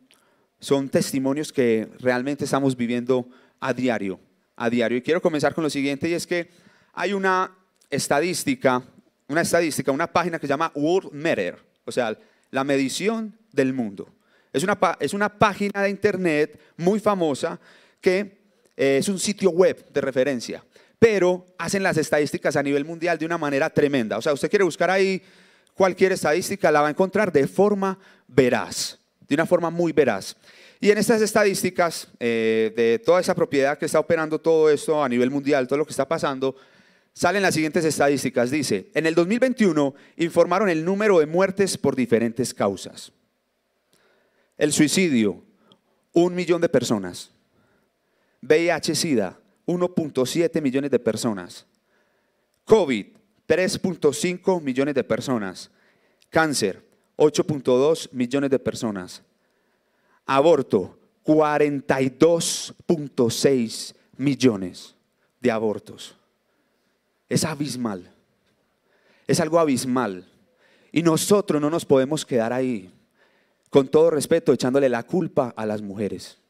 son 0.59 0.89
testimonios 0.89 1.51
que 1.51 1.89
realmente 1.99 2.45
estamos 2.45 2.75
viviendo 2.75 3.27
a 3.59 3.73
diario, 3.73 4.19
a 4.55 4.69
diario. 4.69 4.97
Y 4.97 5.01
quiero 5.01 5.21
comenzar 5.21 5.53
con 5.53 5.63
lo 5.63 5.69
siguiente 5.69 6.09
y 6.09 6.13
es 6.13 6.27
que 6.27 6.49
hay 6.93 7.13
una 7.13 7.55
estadística, 7.89 8.83
una 9.27 9.41
estadística, 9.41 9.91
una 9.91 10.11
página 10.11 10.39
que 10.39 10.47
se 10.47 10.53
llama 10.53 10.71
World 10.75 11.13
Matter, 11.13 11.57
o 11.85 11.91
sea, 11.91 12.17
la 12.49 12.63
medición 12.63 13.37
del 13.51 13.73
mundo. 13.73 14.09
Es 14.53 14.63
una, 14.63 14.77
es 14.99 15.13
una 15.13 15.29
página 15.29 15.81
de 15.83 15.89
internet 15.89 16.59
muy 16.77 16.99
famosa 16.99 17.59
que 18.01 18.41
eh, 18.75 18.97
es 18.97 19.07
un 19.07 19.19
sitio 19.19 19.51
web 19.51 19.91
de 19.91 20.01
referencia, 20.01 20.63
pero 21.01 21.47
hacen 21.57 21.81
las 21.81 21.97
estadísticas 21.97 22.55
a 22.55 22.61
nivel 22.61 22.85
mundial 22.85 23.17
de 23.17 23.25
una 23.25 23.39
manera 23.39 23.71
tremenda. 23.71 24.19
O 24.19 24.21
sea, 24.21 24.33
usted 24.33 24.51
quiere 24.51 24.63
buscar 24.63 24.91
ahí 24.91 25.19
cualquier 25.73 26.11
estadística, 26.11 26.71
la 26.71 26.81
va 26.81 26.89
a 26.89 26.91
encontrar 26.91 27.31
de 27.31 27.47
forma 27.47 27.97
veraz, 28.27 28.99
de 29.27 29.33
una 29.33 29.47
forma 29.47 29.71
muy 29.71 29.93
veraz. 29.93 30.37
Y 30.79 30.91
en 30.91 30.99
estas 30.99 31.23
estadísticas 31.23 32.07
eh, 32.19 32.71
de 32.75 32.99
toda 32.99 33.19
esa 33.19 33.33
propiedad 33.33 33.79
que 33.79 33.87
está 33.87 33.99
operando 33.99 34.37
todo 34.37 34.69
esto 34.69 35.03
a 35.03 35.09
nivel 35.09 35.31
mundial, 35.31 35.67
todo 35.67 35.79
lo 35.79 35.85
que 35.87 35.91
está 35.91 36.07
pasando, 36.07 36.55
salen 37.13 37.41
las 37.41 37.55
siguientes 37.55 37.83
estadísticas. 37.83 38.51
Dice, 38.51 38.91
en 38.93 39.07
el 39.07 39.15
2021 39.15 39.95
informaron 40.17 40.69
el 40.69 40.85
número 40.85 41.17
de 41.17 41.25
muertes 41.25 41.79
por 41.79 41.95
diferentes 41.95 42.53
causas. 42.53 43.11
El 44.55 44.71
suicidio, 44.71 45.43
un 46.13 46.35
millón 46.35 46.61
de 46.61 46.69
personas. 46.69 47.31
VIH-Sida, 48.43 49.40
1.7 49.71 50.61
millones 50.61 50.91
de 50.91 50.99
personas. 50.99 51.65
COVID, 52.65 53.07
3.5 53.47 54.61
millones 54.61 54.93
de 54.95 55.03
personas. 55.03 55.69
Cáncer, 56.29 56.83
8.2 57.17 58.09
millones 58.11 58.49
de 58.49 58.57
personas. 58.59 59.21
Aborto, 60.25 60.97
42.6 61.25 63.95
millones 64.17 64.95
de 65.39 65.51
abortos. 65.51 66.15
Es 67.29 67.45
abismal. 67.45 68.11
Es 69.27 69.39
algo 69.39 69.59
abismal. 69.59 70.27
Y 70.91 71.03
nosotros 71.03 71.61
no 71.61 71.69
nos 71.69 71.85
podemos 71.85 72.25
quedar 72.25 72.51
ahí, 72.51 72.91
con 73.69 73.87
todo 73.87 74.09
respeto, 74.09 74.51
echándole 74.51 74.89
la 74.89 75.03
culpa 75.03 75.53
a 75.55 75.65
las 75.65 75.81
mujeres. 75.81 76.40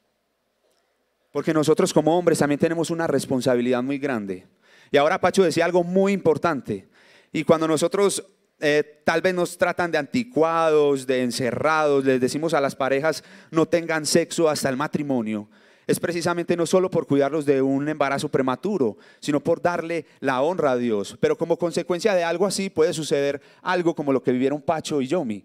Porque 1.31 1.53
nosotros 1.53 1.93
como 1.93 2.17
hombres 2.17 2.39
también 2.39 2.59
tenemos 2.59 2.89
una 2.89 3.07
responsabilidad 3.07 3.81
muy 3.81 3.97
grande. 3.97 4.47
Y 4.91 4.97
ahora 4.97 5.21
Pacho 5.21 5.43
decía 5.43 5.65
algo 5.65 5.83
muy 5.83 6.11
importante. 6.11 6.89
Y 7.31 7.43
cuando 7.43 7.67
nosotros 7.67 8.23
eh, 8.59 9.01
tal 9.03 9.21
vez 9.21 9.33
nos 9.33 9.57
tratan 9.57 9.91
de 9.91 9.97
anticuados, 9.97 11.07
de 11.07 11.23
encerrados, 11.23 12.05
les 12.05 12.21
decimos 12.21 12.53
a 12.53 12.61
las 12.61 12.75
parejas 12.75 13.23
no 13.49 13.65
tengan 13.65 14.05
sexo 14.05 14.49
hasta 14.49 14.69
el 14.69 14.77
matrimonio, 14.77 15.49
es 15.87 15.99
precisamente 15.99 16.55
no 16.55 16.67
solo 16.67 16.91
por 16.91 17.07
cuidarlos 17.07 17.45
de 17.45 17.61
un 17.61 17.89
embarazo 17.89 18.29
prematuro, 18.29 18.97
sino 19.19 19.39
por 19.39 19.61
darle 19.61 20.05
la 20.19 20.41
honra 20.41 20.71
a 20.71 20.77
Dios. 20.77 21.17
Pero 21.19 21.37
como 21.37 21.57
consecuencia 21.57 22.13
de 22.13 22.23
algo 22.23 22.45
así 22.45 22.69
puede 22.69 22.93
suceder 22.93 23.41
algo 23.63 23.95
como 23.95 24.13
lo 24.13 24.21
que 24.21 24.31
vivieron 24.31 24.61
Pacho 24.61 25.01
y 25.01 25.07
Yomi. 25.07 25.43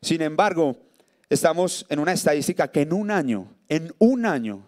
Sin 0.00 0.22
embargo, 0.22 0.76
estamos 1.28 1.84
en 1.88 1.98
una 1.98 2.12
estadística 2.12 2.68
que 2.68 2.82
en 2.82 2.92
un 2.92 3.10
año, 3.10 3.48
en 3.68 3.92
un 3.98 4.24
año, 4.24 4.62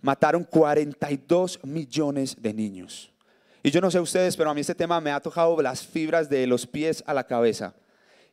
mataron 0.00 0.44
42 0.44 1.60
millones 1.64 2.36
de 2.40 2.54
niños. 2.54 3.12
Y 3.62 3.70
yo 3.70 3.80
no 3.80 3.90
sé 3.90 4.00
ustedes, 4.00 4.36
pero 4.36 4.50
a 4.50 4.54
mí 4.54 4.60
este 4.60 4.74
tema 4.74 5.00
me 5.00 5.10
ha 5.10 5.20
tocado 5.20 5.60
las 5.60 5.86
fibras 5.86 6.30
de 6.30 6.46
los 6.46 6.66
pies 6.66 7.04
a 7.06 7.12
la 7.12 7.24
cabeza. 7.24 7.74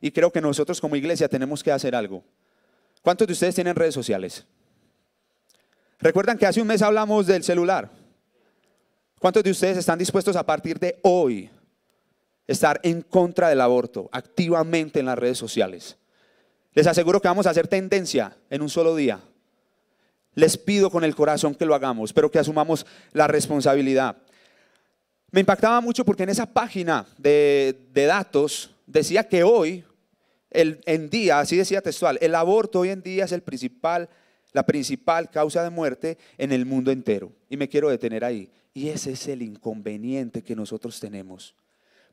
Y 0.00 0.10
creo 0.10 0.32
que 0.32 0.40
nosotros 0.40 0.80
como 0.80 0.96
iglesia 0.96 1.28
tenemos 1.28 1.62
que 1.62 1.72
hacer 1.72 1.94
algo. 1.94 2.24
¿Cuántos 3.02 3.26
de 3.26 3.32
ustedes 3.32 3.54
tienen 3.54 3.76
redes 3.76 3.94
sociales? 3.94 4.46
¿Recuerdan 5.98 6.38
que 6.38 6.46
hace 6.46 6.60
un 6.60 6.68
mes 6.68 6.82
hablamos 6.82 7.26
del 7.26 7.42
celular? 7.42 7.90
¿Cuántos 9.18 9.42
de 9.42 9.50
ustedes 9.50 9.76
están 9.76 9.98
dispuestos 9.98 10.36
a 10.36 10.46
partir 10.46 10.78
de 10.78 10.98
hoy 11.02 11.50
estar 12.46 12.80
en 12.84 13.02
contra 13.02 13.48
del 13.48 13.60
aborto 13.60 14.08
activamente 14.12 15.00
en 15.00 15.06
las 15.06 15.18
redes 15.18 15.38
sociales? 15.38 15.96
Les 16.72 16.86
aseguro 16.86 17.20
que 17.20 17.28
vamos 17.28 17.46
a 17.46 17.50
hacer 17.50 17.66
tendencia 17.66 18.36
en 18.48 18.62
un 18.62 18.68
solo 18.68 18.94
día. 18.94 19.20
Les 20.38 20.56
pido 20.56 20.88
con 20.88 21.02
el 21.02 21.16
corazón 21.16 21.52
que 21.52 21.66
lo 21.66 21.74
hagamos, 21.74 22.12
pero 22.12 22.30
que 22.30 22.38
asumamos 22.38 22.86
la 23.12 23.26
responsabilidad. 23.26 24.16
Me 25.32 25.40
impactaba 25.40 25.80
mucho 25.80 26.04
porque 26.04 26.22
en 26.22 26.28
esa 26.28 26.46
página 26.46 27.08
de, 27.18 27.76
datos 27.92 28.70
decía 28.86 29.26
que 29.26 29.42
hoy, 29.42 29.84
el, 30.52 30.80
en 30.86 31.10
día, 31.10 31.40
así 31.40 31.56
decía 31.56 31.82
textual, 31.82 32.18
el 32.20 32.36
aborto 32.36 32.78
hoy 32.78 32.90
en 32.90 33.02
día 33.02 33.24
es 33.24 33.32
el 33.32 33.42
la 34.52 34.64
principal 34.64 35.28
causa 35.28 35.64
de 35.64 35.70
muerte 35.70 36.18
en 36.36 36.52
el 36.52 36.64
mundo 36.64 36.92
entero. 36.92 37.32
Y 37.50 37.56
me 37.56 37.68
quiero 37.68 37.88
detener 37.88 38.24
ahí. 38.24 38.48
Y 38.72 38.90
ese 38.90 39.10
es 39.10 39.26
el 39.26 39.42
inconveniente 39.42 40.44
que 40.44 40.54
nosotros 40.54 41.00
tenemos, 41.00 41.56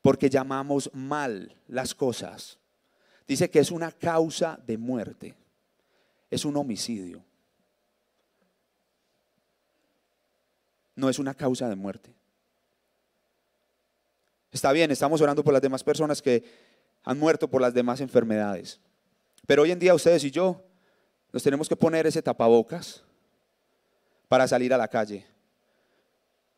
porque 0.02 0.32
llamamos 0.32 0.90
mal 0.96 1.56
las 1.68 1.94
cosas. 1.94 2.58
Dice 3.28 3.52
que 3.52 3.60
es 3.60 3.70
una 3.70 3.92
causa 3.92 4.60
de 4.66 4.80
muerte, 4.80 5.36
es 6.32 6.44
un 6.44 6.58
homicidio. 6.58 7.24
No 10.96 11.10
es 11.10 11.20
una 11.20 11.34
causa 11.34 11.68
de 11.70 11.76
muerte. 11.76 12.16
Está 14.52 14.72
bien, 14.72 14.90
estamos 14.92 15.20
orando 15.20 15.44
por 15.44 15.54
las 15.54 15.62
demás 15.62 15.84
personas 15.84 16.22
que 16.22 16.44
han 17.04 17.20
muerto 17.20 17.50
por 17.50 17.62
las 17.62 17.74
demás 17.74 18.00
enfermedades. 18.02 18.80
Pero 19.46 19.64
hoy 19.64 19.72
en 19.72 19.80
día 19.80 19.94
ustedes 19.94 20.24
y 20.24 20.32
yo 20.32 20.64
nos 21.32 21.44
tenemos 21.44 21.68
que 21.68 21.76
poner 21.76 22.08
ese 22.08 22.22
tapabocas 22.22 23.04
para 24.28 24.48
salir 24.48 24.74
a 24.74 24.78
la 24.78 24.88
calle. 24.88 25.26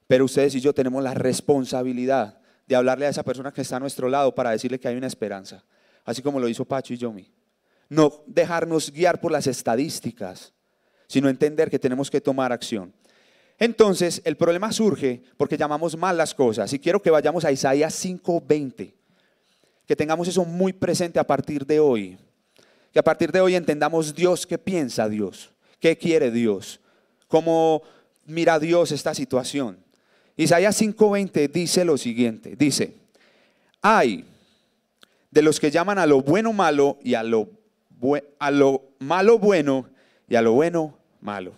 Pero 0.06 0.25
ustedes 0.25 0.56
y 0.56 0.62
yo 0.62 0.74
tenemos 0.74 1.03
la 1.03 1.13
responsabilidad 1.13 2.39
de 2.67 2.75
hablarle 2.75 3.06
a 3.06 3.10
esa 3.10 3.24
persona 3.24 3.51
que 3.51 3.62
está 3.62 3.77
a 3.77 3.79
nuestro 3.79 4.10
lado 4.10 4.36
para 4.36 4.51
decirle 4.51 4.79
que 4.79 4.88
hay 4.88 4.96
una 4.96 5.08
esperanza, 5.08 5.63
así 6.06 6.22
como 6.22 6.39
lo 6.39 6.48
hizo 6.48 6.65
Pacho 6.65 6.94
y 6.94 6.98
Yomi. 6.98 7.32
No 7.89 8.24
dejarnos 8.27 8.91
guiar 8.91 9.20
por 9.20 9.32
las 9.32 9.48
estadísticas, 9.48 10.53
sino 11.08 11.29
entender 11.29 11.70
que 11.70 11.79
tenemos 11.79 12.12
que 12.12 12.22
tomar 12.22 12.51
acción. 12.51 12.94
Entonces, 13.59 14.21
el 14.23 14.37
problema 14.37 14.71
surge 14.71 15.21
porque 15.35 15.57
llamamos 15.57 15.97
mal 15.97 16.15
las 16.15 16.33
cosas. 16.33 16.71
Y 16.73 16.79
quiero 16.79 17.01
que 17.01 17.09
vayamos 17.09 17.43
a 17.43 17.51
Isaías 17.51 17.93
5:20. 17.93 18.93
Que 19.85 19.95
tengamos 19.95 20.27
eso 20.27 20.45
muy 20.45 20.73
presente 20.73 21.19
a 21.19 21.23
partir 21.25 21.65
de 21.65 21.79
hoy. 21.79 22.17
Que 22.93 22.99
a 22.99 23.03
partir 23.03 23.31
de 23.31 23.41
hoy 23.41 23.55
entendamos 23.55 24.13
Dios, 24.13 24.45
qué 24.45 24.57
piensa 24.57 25.09
Dios, 25.09 25.51
qué 25.79 25.97
quiere 25.97 26.31
Dios, 26.31 26.79
cómo 27.27 27.81
mira 28.25 28.59
Dios 28.59 28.91
esta 28.91 29.13
situación. 29.13 29.77
Isaías 30.35 30.79
5:20 30.79 31.47
dice 31.51 31.83
lo 31.83 31.97
siguiente, 31.97 32.55
dice, 32.55 32.93
hay 33.81 34.25
de 35.31 35.41
los 35.41 35.59
que 35.59 35.71
llaman 35.71 35.97
a 35.97 36.05
lo 36.05 36.21
bueno 36.21 36.53
malo 36.53 36.99
y 37.03 37.15
a 37.15 37.23
lo, 37.23 37.49
a 38.39 38.51
lo 38.51 38.83
malo 38.99 39.39
bueno 39.39 39.89
y 40.27 40.35
a 40.35 40.41
lo 40.41 40.53
bueno 40.53 40.97
malo 41.21 41.53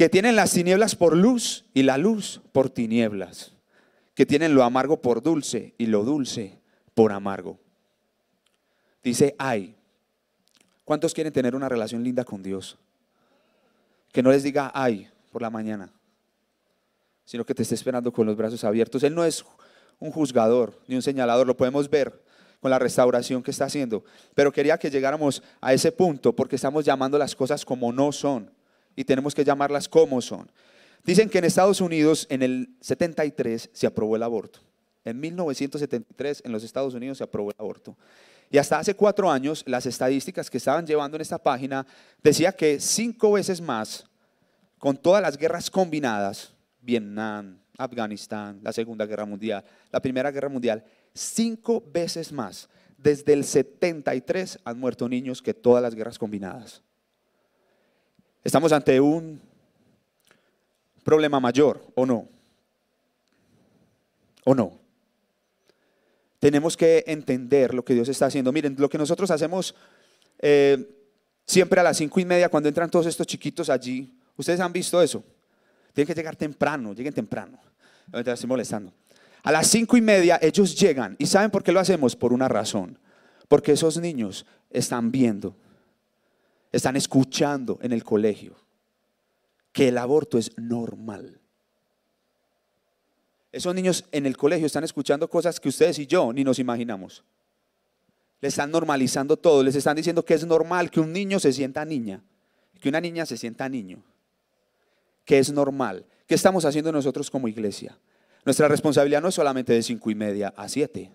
que 0.00 0.08
tienen 0.08 0.34
las 0.34 0.52
tinieblas 0.52 0.96
por 0.96 1.14
luz 1.14 1.66
y 1.74 1.82
la 1.82 1.98
luz 1.98 2.40
por 2.52 2.70
tinieblas, 2.70 3.52
que 4.14 4.24
tienen 4.24 4.54
lo 4.54 4.64
amargo 4.64 5.02
por 5.02 5.22
dulce 5.22 5.74
y 5.76 5.84
lo 5.84 6.04
dulce 6.04 6.58
por 6.94 7.12
amargo. 7.12 7.60
Dice, 9.04 9.34
ay, 9.36 9.76
¿cuántos 10.86 11.12
quieren 11.12 11.34
tener 11.34 11.54
una 11.54 11.68
relación 11.68 12.02
linda 12.02 12.24
con 12.24 12.42
Dios? 12.42 12.78
Que 14.10 14.22
no 14.22 14.30
les 14.30 14.42
diga 14.42 14.72
ay 14.72 15.06
por 15.30 15.42
la 15.42 15.50
mañana, 15.50 15.92
sino 17.26 17.44
que 17.44 17.54
te 17.54 17.62
esté 17.62 17.74
esperando 17.74 18.10
con 18.10 18.24
los 18.24 18.36
brazos 18.36 18.64
abiertos. 18.64 19.02
Él 19.02 19.14
no 19.14 19.22
es 19.22 19.44
un 19.98 20.12
juzgador 20.12 20.80
ni 20.86 20.96
un 20.96 21.02
señalador, 21.02 21.46
lo 21.46 21.58
podemos 21.58 21.90
ver 21.90 22.24
con 22.58 22.70
la 22.70 22.78
restauración 22.78 23.42
que 23.42 23.50
está 23.50 23.66
haciendo. 23.66 24.02
Pero 24.34 24.50
quería 24.50 24.78
que 24.78 24.90
llegáramos 24.90 25.42
a 25.60 25.74
ese 25.74 25.92
punto 25.92 26.34
porque 26.34 26.56
estamos 26.56 26.86
llamando 26.86 27.18
las 27.18 27.36
cosas 27.36 27.66
como 27.66 27.92
no 27.92 28.12
son 28.12 28.50
y 29.00 29.04
tenemos 29.04 29.34
que 29.34 29.44
llamarlas 29.44 29.88
como 29.88 30.20
son. 30.20 30.50
Dicen 31.04 31.30
que 31.30 31.38
en 31.38 31.46
Estados 31.46 31.80
Unidos 31.80 32.26
en 32.28 32.42
el 32.42 32.76
73 32.82 33.70
se 33.72 33.86
aprobó 33.86 34.14
el 34.14 34.22
aborto. 34.22 34.60
En 35.06 35.18
1973 35.18 36.42
en 36.44 36.52
los 36.52 36.62
Estados 36.62 36.92
Unidos 36.92 37.16
se 37.16 37.24
aprobó 37.24 37.48
el 37.48 37.56
aborto. 37.58 37.96
Y 38.50 38.58
hasta 38.58 38.78
hace 38.78 38.94
cuatro 38.94 39.30
años 39.30 39.64
las 39.66 39.86
estadísticas 39.86 40.50
que 40.50 40.58
estaban 40.58 40.86
llevando 40.86 41.16
en 41.16 41.22
esta 41.22 41.38
página 41.38 41.86
decía 42.22 42.52
que 42.52 42.78
cinco 42.78 43.32
veces 43.32 43.62
más, 43.62 44.04
con 44.76 44.98
todas 44.98 45.22
las 45.22 45.38
guerras 45.38 45.70
combinadas, 45.70 46.52
Vietnam, 46.82 47.58
Afganistán, 47.78 48.60
la 48.62 48.74
Segunda 48.74 49.06
Guerra 49.06 49.24
Mundial, 49.24 49.64
la 49.90 50.02
Primera 50.02 50.30
Guerra 50.30 50.50
Mundial, 50.50 50.84
cinco 51.14 51.82
veces 51.90 52.32
más, 52.32 52.68
desde 52.98 53.32
el 53.32 53.44
73 53.44 54.58
han 54.62 54.78
muerto 54.78 55.08
niños 55.08 55.40
que 55.40 55.54
todas 55.54 55.82
las 55.82 55.94
guerras 55.94 56.18
combinadas. 56.18 56.82
Estamos 58.42 58.72
ante 58.72 59.00
un 59.00 59.40
problema 61.04 61.40
mayor, 61.40 61.84
¿o 61.94 62.06
no? 62.06 62.28
¿O 64.44 64.54
no? 64.54 64.78
Tenemos 66.38 66.76
que 66.76 67.04
entender 67.06 67.74
lo 67.74 67.84
que 67.84 67.94
Dios 67.94 68.08
está 68.08 68.26
haciendo. 68.26 68.50
Miren, 68.52 68.76
lo 68.78 68.88
que 68.88 68.96
nosotros 68.96 69.30
hacemos 69.30 69.74
eh, 70.38 70.88
siempre 71.44 71.80
a 71.80 71.82
las 71.82 71.98
cinco 71.98 72.18
y 72.18 72.24
media 72.24 72.48
cuando 72.48 72.68
entran 72.68 72.90
todos 72.90 73.06
estos 73.06 73.26
chiquitos 73.26 73.68
allí, 73.68 74.18
ustedes 74.36 74.60
han 74.60 74.72
visto 74.72 75.02
eso. 75.02 75.22
Tienen 75.92 76.06
que 76.06 76.14
llegar 76.14 76.36
temprano, 76.36 76.94
lleguen 76.94 77.12
temprano. 77.12 77.58
Ahorita 78.10 78.32
estoy 78.32 78.48
molestando. 78.48 78.92
A 79.42 79.52
las 79.52 79.66
cinco 79.66 79.96
y 79.96 80.00
media 80.00 80.38
ellos 80.40 80.78
llegan 80.78 81.16
y 81.18 81.26
¿saben 81.26 81.50
por 81.50 81.62
qué 81.62 81.72
lo 81.72 81.80
hacemos? 81.80 82.16
Por 82.16 82.32
una 82.32 82.48
razón. 82.48 82.98
Porque 83.48 83.72
esos 83.72 83.98
niños 83.98 84.46
están 84.70 85.10
viendo, 85.10 85.56
están 86.72 86.96
escuchando 86.96 87.78
en 87.82 87.92
el 87.92 88.04
colegio 88.04 88.56
que 89.72 89.88
el 89.88 89.98
aborto 89.98 90.38
es 90.38 90.56
normal. 90.58 91.40
Esos 93.52 93.74
niños 93.74 94.04
en 94.12 94.26
el 94.26 94.36
colegio 94.36 94.66
están 94.66 94.84
escuchando 94.84 95.28
cosas 95.28 95.58
que 95.58 95.68
ustedes 95.68 95.98
y 95.98 96.06
yo 96.06 96.32
ni 96.32 96.44
nos 96.44 96.58
imaginamos. 96.58 97.24
Le 98.40 98.48
están 98.48 98.70
normalizando 98.70 99.36
todo, 99.36 99.62
les 99.62 99.74
están 99.74 99.96
diciendo 99.96 100.24
que 100.24 100.34
es 100.34 100.46
normal 100.46 100.90
que 100.90 101.00
un 101.00 101.12
niño 101.12 101.40
se 101.40 101.52
sienta 101.52 101.84
niña, 101.84 102.22
que 102.80 102.88
una 102.88 103.00
niña 103.00 103.26
se 103.26 103.36
sienta 103.36 103.68
niño, 103.68 104.02
que 105.24 105.38
es 105.38 105.52
normal. 105.52 106.06
¿Qué 106.26 106.36
estamos 106.36 106.64
haciendo 106.64 106.92
nosotros 106.92 107.30
como 107.30 107.48
iglesia? 107.48 107.98
Nuestra 108.44 108.68
responsabilidad 108.68 109.20
no 109.20 109.28
es 109.28 109.34
solamente 109.34 109.72
de 109.72 109.82
cinco 109.82 110.10
y 110.10 110.14
media 110.14 110.54
a 110.56 110.68
siete. 110.68 111.10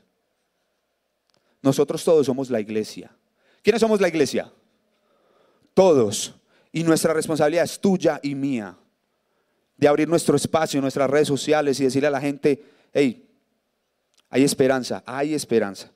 Nosotros 1.61 2.03
todos 2.03 2.25
somos 2.27 2.49
la 2.49 2.59
iglesia. 2.59 3.11
¿Quiénes 3.63 3.81
somos 3.81 3.99
la 3.99 4.07
iglesia? 4.07 4.51
Todos. 5.75 6.33
Y 6.71 6.83
nuestra 6.83 7.13
responsabilidad 7.13 7.65
es 7.65 7.79
tuya 7.79 8.19
y 8.23 8.33
mía. 8.33 8.75
De 9.77 9.87
abrir 9.87 10.07
nuestro 10.07 10.35
espacio, 10.35 10.81
nuestras 10.81 11.07
redes 11.07 11.27
sociales 11.27 11.79
y 11.79 11.83
decirle 11.83 12.07
a 12.07 12.11
la 12.11 12.21
gente, 12.21 12.63
hey, 12.91 13.29
hay 14.29 14.43
esperanza, 14.43 15.03
hay 15.05 15.35
esperanza. 15.35 15.91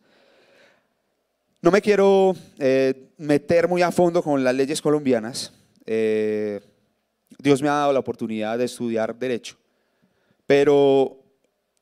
No 1.61 1.71
me 1.71 1.81
quiero 1.81 2.35
eh, 2.59 3.09
meter 3.17 3.67
muy 3.67 3.81
a 3.81 3.91
fondo 3.91 4.21
con 4.21 4.43
las 4.43 4.53
leyes 4.53 4.81
colombianas. 4.81 5.51
Eh, 5.85 6.61
Dios 7.37 7.61
me 7.61 7.69
ha 7.69 7.73
dado 7.73 7.93
la 7.93 7.99
oportunidad 7.99 8.57
de 8.57 8.65
estudiar 8.65 9.17
derecho. 9.17 9.57
Pero 10.45 11.17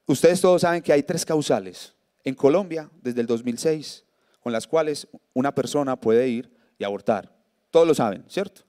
ustedes 0.05 0.39
todos 0.39 0.61
saben 0.61 0.81
que 0.81 0.93
hay 0.93 1.03
tres 1.03 1.25
causales 1.25 1.93
en 2.23 2.35
Colombia 2.35 2.89
desde 3.01 3.21
el 3.21 3.27
2006 3.27 4.05
con 4.39 4.53
las 4.53 4.67
cuales 4.67 5.07
una 5.33 5.53
persona 5.53 5.99
puede 5.99 6.27
ir 6.29 6.49
y 6.79 6.83
abortar. 6.83 7.36
Todos 7.71 7.87
lo 7.87 7.93
saben, 7.93 8.23
¿cierto? 8.29 8.61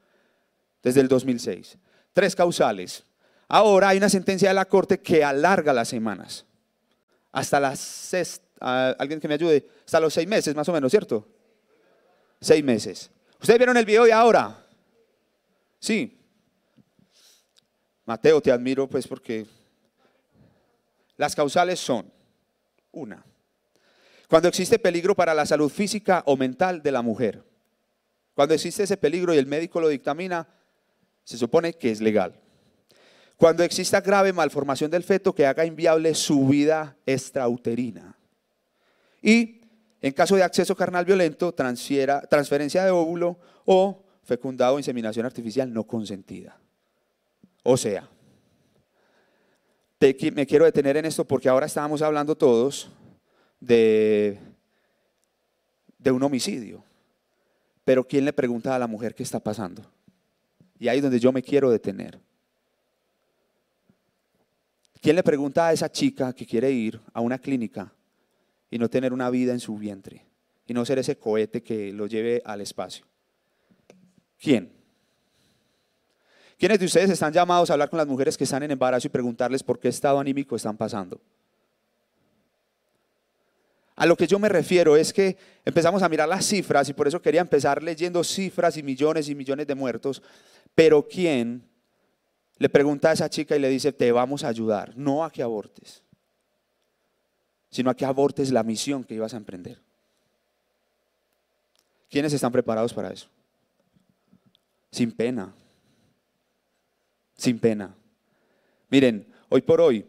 Desde 0.83 1.01
el 1.01 1.09
2006. 1.09 1.79
Tres 2.13 2.35
causales. 2.35 3.05
Ahora 3.49 3.89
hay 3.89 3.99
una 3.99 4.09
sentencia 4.09 4.49
de 4.49 4.55
la 4.55 4.67
Corte 4.67 5.01
que 5.01 5.25
alarga 5.25 5.73
las 5.73 5.89
semanas. 5.89 6.45
Hasta 7.33 7.61
las 7.61 7.79
sexta 7.79 8.49
alguien 8.61 9.21
que 9.21 9.29
me 9.29 9.35
ayude, 9.35 9.69
hasta 9.85 10.01
los 10.01 10.13
seis 10.13 10.29
meses 10.29 10.55
más 10.55 10.69
o 10.69 10.73
menos, 10.73 10.91
¿cierto? 10.91 11.27
Seis 12.41 12.63
meses. 12.65 13.11
¿Ustedes 13.41 13.59
vieron 13.59 13.77
el 13.77 13.85
video 13.85 14.05
de 14.05 14.13
ahora? 14.13 14.65
Sí. 15.79 16.19
Mateo, 18.05 18.41
te 18.41 18.51
admiro 18.51 18.89
pues 18.89 19.07
porque 19.07 19.47
las 21.17 21.35
causales 21.35 21.79
son, 21.79 22.11
una, 22.93 23.25
cuando 24.29 24.49
existe 24.49 24.79
peligro 24.79 25.15
para 25.15 25.35
la 25.35 25.47
salud 25.47 25.69
física 25.69 26.23
o 26.27 26.37
mental 26.37 26.83
de 26.83 26.93
la 26.93 27.03
mujer. 27.03 27.43
Cuando 28.39 28.55
existe 28.55 28.85
ese 28.85 28.97
peligro 28.97 29.35
y 29.35 29.39
el 29.39 29.47
médico 29.47 29.81
lo 29.81 29.89
dictamina, 29.89 30.47
se 31.25 31.37
supone 31.37 31.73
que 31.73 31.91
es 31.91 32.01
legal. 32.01 32.41
Cuando 33.37 33.65
exista 33.65 34.01
grave 34.01 34.33
malformación 34.33 34.93
del 34.93 35.03
feto 35.03 35.35
que 35.35 35.45
haga 35.45 35.67
inviable 35.67 36.15
su 36.15 36.47
vida 36.47 36.97
extrauterina. 37.05 38.17
Y 39.21 39.63
en 40.01 40.13
caso 40.13 40.37
de 40.37 40.45
acceso 40.45 40.77
carnal 40.77 41.05
violento, 41.05 41.53
transferencia 41.53 42.85
de 42.85 42.93
óvulo 42.93 43.41
o 43.65 44.05
fecundado 44.23 44.77
o 44.77 44.79
inseminación 44.79 45.27
artificial 45.27 45.73
no 45.73 45.83
consentida. 45.83 46.61
O 47.65 47.77
sea, 47.77 48.09
me 50.33 50.47
quiero 50.47 50.65
detener 50.65 50.97
en 50.97 51.07
esto 51.07 51.25
porque 51.25 51.49
ahora 51.49 51.67
estábamos 51.67 52.03
hablando 52.03 52.37
todos 52.37 52.89
de, 53.59 54.39
de 55.99 56.13
un 56.13 56.23
homicidio. 56.23 56.85
Pero 57.89 58.07
¿quién 58.07 58.27
le 58.27 58.35
pregunta 58.35 58.77
a 58.77 58.79
la 58.79 58.87
mujer 58.87 59.15
qué 59.15 59.23
está 59.23 59.41
pasando? 59.41 59.83
Y 60.79 60.89
ahí 60.89 60.99
es 60.99 61.03
donde 61.03 61.19
yo 61.19 61.33
me 61.33 61.43
quiero 61.43 61.71
detener. 61.71 62.21
¿Quién 65.01 65.17
le 65.17 65.23
pregunta 65.23 65.69
a 65.69 65.73
esa 65.73 65.91
chica 65.91 66.35
que 66.35 66.45
quiere 66.45 66.71
ir 66.71 67.01
a 67.15 67.23
una 67.23 67.39
clínica 67.39 67.91
y 68.71 68.79
no 68.79 68.91
tener 68.91 69.15
una 69.15 69.31
vida 69.31 69.55
en 69.55 69.61
su 69.61 69.79
vientre 69.79 70.27
y 70.67 70.75
no 70.75 70.85
ser 70.85 70.99
ese 70.99 71.17
cohete 71.17 71.63
que 71.63 71.91
lo 71.95 72.07
lleve 72.07 72.43
al 72.45 72.61
espacio. 72.61 73.07
¿Quién? 74.39 74.71
¿Quiénes 76.59 76.81
de 76.81 76.85
ustedes 76.85 77.09
están 77.09 77.33
llamados 77.33 77.71
a 77.71 77.73
hablar 77.73 77.89
con 77.89 77.97
las 77.97 78.07
mujeres 78.07 78.37
que 78.37 78.45
están 78.45 78.65
en 78.65 78.73
embarazo 78.73 79.07
y 79.07 79.11
preguntarles 79.11 79.63
por 79.63 79.79
qué 79.79 79.89
estado 79.89 80.21
anímico 80.21 80.57
están 80.57 80.77
pasando? 80.77 81.23
A 83.99 84.07
lo 84.07 84.17
que 84.17 84.27
yo 84.27 84.39
me 84.39 84.49
refiero 84.49 84.97
es 84.97 85.13
que 85.13 85.37
empezamos 85.65 86.03
a 86.03 86.09
mirar 86.09 86.29
las 86.29 86.47
cifras 86.47 86.89
y 86.89 86.93
por 86.93 87.07
eso 87.07 87.21
quería 87.21 87.41
empezar 87.41 87.83
leyendo 87.83 88.25
cifras 88.25 88.77
y 88.77 88.83
millones 88.83 89.29
y 89.29 89.35
millones 89.35 89.67
de 89.67 89.75
muertos, 89.75 90.23
pero 90.75 91.07
¿quién 91.07 91.69
le 92.59 92.69
pregunta 92.69 93.11
a 93.11 93.13
esa 93.13 93.29
chica 93.29 93.57
y 93.57 93.61
le 93.61 93.69
dice, 93.69 93.93
te 93.93 94.11
vamos 94.13 94.45
a 94.45 94.49
ayudar, 94.49 94.97
no 94.97 95.25
a 95.25 95.31
que 95.31 95.43
abortes? 95.43 96.03
sino 97.71 97.91
a 97.91 97.95
que 97.95 98.05
abortes 98.05 98.51
la 98.51 98.63
misión 98.63 99.05
que 99.05 99.15
ibas 99.15 99.35
a 99.35 99.37
emprender. 99.37 99.81
¿Quiénes 102.09 102.33
están 102.33 102.53
preparados 102.53 102.95
para 102.95 103.13
eso? 103.13 103.29
Sin 104.91 105.13
pena. 105.13 105.55
Sin 107.37 107.59
pena. 107.59 107.95
Miren, 108.89 109.27
hoy 109.51 109.61
por 109.61 109.81
hoy 109.81 110.07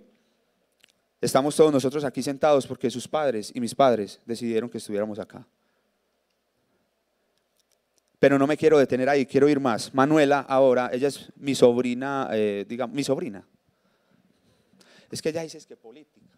estamos 1.22 1.56
todos 1.56 1.72
nosotros 1.72 2.04
aquí 2.04 2.24
sentados 2.24 2.66
porque 2.68 2.90
sus 2.90 3.08
padres 3.08 3.52
y 3.54 3.60
mis 3.60 3.76
padres 3.76 4.20
decidieron 4.26 4.70
que 4.70 4.78
estuviéramos 4.78 5.20
acá. 5.20 5.46
Pero 8.20 8.38
no 8.38 8.48
me 8.48 8.58
quiero 8.58 8.78
detener 8.78 9.08
ahí, 9.08 9.26
quiero 9.26 9.48
ir 9.48 9.60
más. 9.60 9.94
Manuela 9.94 10.42
ahora, 10.42 10.90
ella 10.92 11.08
es 11.08 11.32
mi 11.38 11.56
sobrina, 11.56 12.30
eh, 12.34 12.66
digamos, 12.68 12.94
mi 12.94 13.04
sobrina. 13.04 13.48
Es 15.10 15.22
que 15.22 15.30
ella 15.30 15.42
dice 15.42 15.60
que 15.66 15.78
política. 15.78 16.36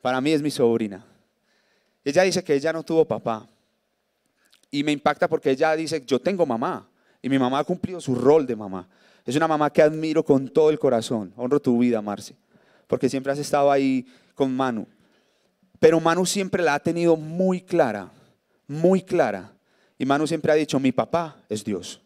Para 0.00 0.20
mí 0.20 0.30
es 0.30 0.40
mi 0.40 0.50
sobrina. 0.50 1.04
Ella 2.04 2.22
dice 2.22 2.42
que 2.42 2.54
ella 2.54 2.72
no 2.72 2.84
tuvo 2.84 3.04
papá. 3.04 3.48
Y 4.70 4.82
me 4.84 4.92
impacta 4.92 5.28
porque 5.28 5.50
ella 5.50 5.74
dice, 5.76 6.04
yo 6.06 6.20
tengo 6.20 6.46
mamá. 6.46 6.88
Y 7.20 7.28
mi 7.28 7.38
mamá 7.38 7.58
ha 7.58 7.64
cumplido 7.64 8.00
su 8.00 8.14
rol 8.14 8.46
de 8.46 8.56
mamá. 8.56 8.88
Es 9.24 9.36
una 9.36 9.46
mamá 9.46 9.70
que 9.70 9.82
admiro 9.82 10.24
con 10.24 10.48
todo 10.48 10.70
el 10.70 10.78
corazón. 10.78 11.32
Honro 11.36 11.60
tu 11.60 11.78
vida, 11.78 12.00
Marce. 12.00 12.34
Porque 12.92 13.08
siempre 13.08 13.32
has 13.32 13.38
estado 13.38 13.72
ahí 13.72 14.04
con 14.34 14.54
Manu. 14.54 14.86
Pero 15.80 15.98
Manu 15.98 16.26
siempre 16.26 16.62
la 16.62 16.74
ha 16.74 16.78
tenido 16.78 17.16
muy 17.16 17.62
clara. 17.62 18.12
Muy 18.66 19.00
clara. 19.00 19.50
Y 19.96 20.04
Manu 20.04 20.26
siempre 20.26 20.52
ha 20.52 20.56
dicho, 20.56 20.78
mi 20.78 20.92
papá 20.92 21.38
es 21.48 21.64
Dios. 21.64 22.02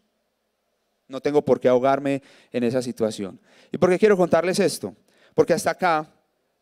No 1.09 1.21
tengo 1.21 1.43
por 1.43 1.59
qué 1.59 1.67
ahogarme 1.67 2.23
en 2.53 2.63
esa 2.63 2.83
situación. 2.83 3.41
¿Y 3.73 3.79
por 3.79 3.91
qué 3.91 3.99
quiero 3.99 4.17
contarles 4.17 4.61
esto? 4.61 4.95
Porque 5.35 5.55
hasta 5.55 5.73
acá 5.73 6.09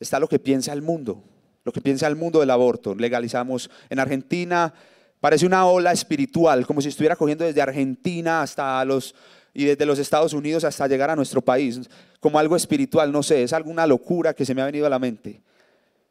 está 0.00 0.18
lo 0.18 0.26
que 0.26 0.38
piensa 0.38 0.72
el 0.72 0.80
mundo, 0.80 1.22
lo 1.62 1.70
que 1.70 1.82
piensa 1.82 2.06
el 2.06 2.16
mundo 2.16 2.40
del 2.40 2.48
aborto. 2.48 2.94
Legalizamos 2.94 3.68
en 3.90 3.98
Argentina, 3.98 4.72
parece 5.20 5.44
una 5.44 5.66
ola 5.66 5.92
espiritual, 5.92 6.66
como 6.66 6.80
si 6.80 6.88
estuviera 6.88 7.14
cogiendo 7.14 7.44
desde 7.44 7.60
Argentina 7.60 8.40
hasta 8.40 8.82
los 8.86 9.14
y 9.54 9.64
desde 9.64 9.86
los 9.86 10.00
Estados 10.00 10.32
Unidos 10.32 10.64
hasta 10.64 10.88
llegar 10.88 11.10
a 11.10 11.16
nuestro 11.16 11.40
país, 11.40 11.88
como 12.18 12.40
algo 12.40 12.56
espiritual, 12.56 13.12
no 13.12 13.22
sé, 13.22 13.44
es 13.44 13.52
alguna 13.52 13.86
locura 13.86 14.34
que 14.34 14.44
se 14.44 14.54
me 14.54 14.60
ha 14.60 14.66
venido 14.66 14.84
a 14.84 14.90
la 14.90 14.98
mente. 14.98 15.40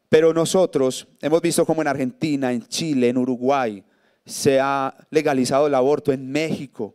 Pero 0.08 0.32
nosotros 0.32 1.06
hemos 1.20 1.42
visto 1.42 1.66
como 1.66 1.82
en 1.82 1.88
Argentina, 1.88 2.52
en 2.52 2.66
Chile, 2.66 3.10
en 3.10 3.18
Uruguay, 3.18 3.84
se 4.24 4.58
ha 4.58 4.96
legalizado 5.10 5.66
el 5.66 5.74
aborto, 5.74 6.10
en 6.10 6.30
México 6.30 6.94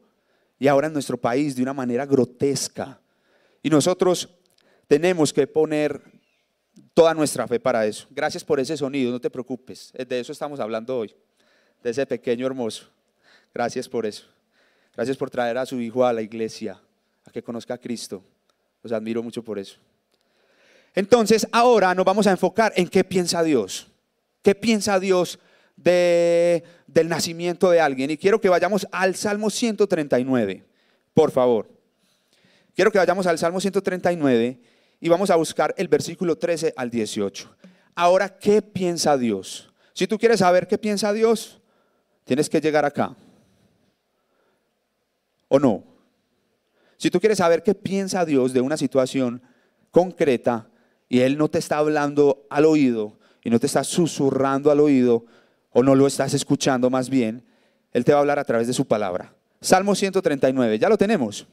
y 0.58 0.68
ahora 0.68 0.88
en 0.88 0.94
nuestro 0.94 1.18
país 1.18 1.56
de 1.56 1.62
una 1.62 1.74
manera 1.74 2.08
grotesca. 2.08 3.00
Y 3.62 3.70
nosotros 3.70 4.30
tenemos 4.88 5.32
que 5.32 5.46
poner 5.46 6.02
toda 6.96 7.14
nuestra 7.14 7.48
fe 7.48 7.60
para 7.60 7.86
eso. 7.86 8.08
Gracias 8.10 8.44
por 8.44 8.60
ese 8.60 8.76
sonido, 8.76 9.12
no 9.12 9.22
te 9.22 9.30
preocupes. 9.30 9.94
De 9.94 10.20
eso 10.20 10.32
estamos 10.32 10.60
hablando 10.60 10.98
hoy, 10.98 11.14
de 11.84 11.92
ese 11.92 12.06
pequeño 12.08 12.48
hermoso. 12.48 12.86
Gracias 13.54 13.88
por 13.88 14.08
eso. 14.08 14.26
Gracias 15.00 15.16
por 15.16 15.30
traer 15.30 15.58
a 15.58 15.66
su 15.66 15.80
hijo 15.80 16.06
a 16.06 16.12
la 16.12 16.22
iglesia, 16.22 16.78
a 17.26 17.32
que 17.32 17.42
conozca 17.42 17.74
a 17.74 17.78
Cristo. 17.78 18.22
Los 18.84 18.92
admiro 18.92 19.24
mucho 19.24 19.42
por 19.42 19.58
eso. 19.58 19.78
Entonces, 20.94 21.48
ahora 21.54 21.96
nos 21.96 22.04
vamos 22.04 22.28
a 22.28 22.32
enfocar 22.32 22.74
en 22.76 22.86
qué 22.90 23.06
piensa 23.06 23.42
Dios. 23.42 23.88
¿Qué 24.42 24.56
piensa 24.56 25.00
Dios 25.00 25.40
de, 25.78 26.66
del 26.86 27.08
nacimiento 27.08 27.70
de 27.70 27.80
alguien? 27.80 28.12
Y 28.12 28.18
quiero 28.18 28.42
que 28.42 28.50
vayamos 28.50 28.86
al 28.92 29.16
Salmo 29.16 29.50
139, 29.50 30.66
por 31.14 31.32
favor. 31.32 31.70
Quiero 32.76 32.92
que 32.92 32.98
vayamos 32.98 33.26
al 33.26 33.38
Salmo 33.38 33.62
139 33.62 34.60
y 35.00 35.08
vamos 35.08 35.30
a 35.30 35.38
buscar 35.38 35.74
el 35.78 35.88
versículo 35.88 36.38
13 36.38 36.74
al 36.76 36.90
18. 36.90 37.56
Ahora, 37.96 38.38
¿qué 38.38 38.62
piensa 38.62 39.18
Dios? 39.18 39.72
Si 39.94 40.08
tú 40.08 40.20
quieres 40.20 40.40
saber 40.40 40.68
qué 40.68 40.78
piensa 40.78 41.14
Dios, 41.14 41.62
tienes 42.26 42.50
que 42.50 42.60
llegar 42.60 42.84
acá. 42.84 43.16
¿O 45.50 45.60
no? 45.60 45.84
Si 46.98 47.12
tú 47.12 47.20
quieres 47.20 47.40
saber 47.40 47.64
qué 47.64 47.76
piensa 47.76 48.26
Dios 48.26 48.54
de 48.54 48.62
una 48.62 48.78
situación 48.78 49.42
concreta 49.92 50.70
y 51.10 51.20
Él 51.20 51.38
no 51.38 51.50
te 51.50 51.60
está 51.60 51.78
hablando 51.78 52.46
al 52.50 52.66
oído 52.66 53.18
y 53.44 53.50
no 53.50 53.60
te 53.60 53.68
está 53.68 53.84
susurrando 53.84 54.72
al 54.72 54.80
oído, 54.80 55.26
o 55.72 55.84
no 55.84 55.96
lo 55.96 56.08
estás 56.08 56.34
escuchando 56.34 56.90
más 56.90 57.10
bien, 57.10 57.44
Él 57.92 58.06
te 58.06 58.12
va 58.12 58.20
a 58.20 58.22
hablar 58.22 58.40
a 58.40 58.44
través 58.44 58.68
de 58.68 58.74
su 58.74 58.86
palabra. 58.86 59.34
Salmo 59.62 59.96
139, 59.96 60.80
ya 60.80 60.90
lo 60.90 60.98
tenemos. 60.98 61.46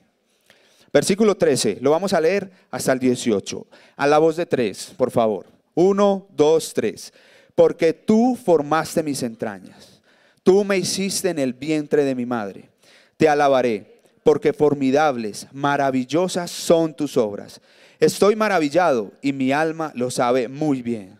Versículo 0.92 1.36
13, 1.36 1.78
lo 1.80 1.90
vamos 1.90 2.12
a 2.12 2.20
leer 2.20 2.50
hasta 2.70 2.92
el 2.92 2.98
18. 2.98 3.66
A 3.96 4.06
la 4.06 4.18
voz 4.18 4.36
de 4.36 4.46
tres, 4.46 4.92
por 4.96 5.10
favor. 5.10 5.46
Uno, 5.74 6.26
dos, 6.30 6.72
tres. 6.72 7.12
Porque 7.54 7.92
tú 7.92 8.36
formaste 8.36 9.02
mis 9.02 9.22
entrañas. 9.22 10.00
Tú 10.42 10.64
me 10.64 10.78
hiciste 10.78 11.30
en 11.30 11.38
el 11.38 11.52
vientre 11.52 12.04
de 12.04 12.14
mi 12.14 12.24
madre. 12.24 12.70
Te 13.16 13.28
alabaré, 13.28 14.00
porque 14.22 14.52
formidables, 14.52 15.46
maravillosas 15.52 16.50
son 16.50 16.94
tus 16.94 17.16
obras. 17.16 17.60
Estoy 17.98 18.36
maravillado 18.36 19.12
y 19.22 19.32
mi 19.32 19.52
alma 19.52 19.92
lo 19.94 20.10
sabe 20.10 20.48
muy 20.48 20.82
bien. 20.82 21.18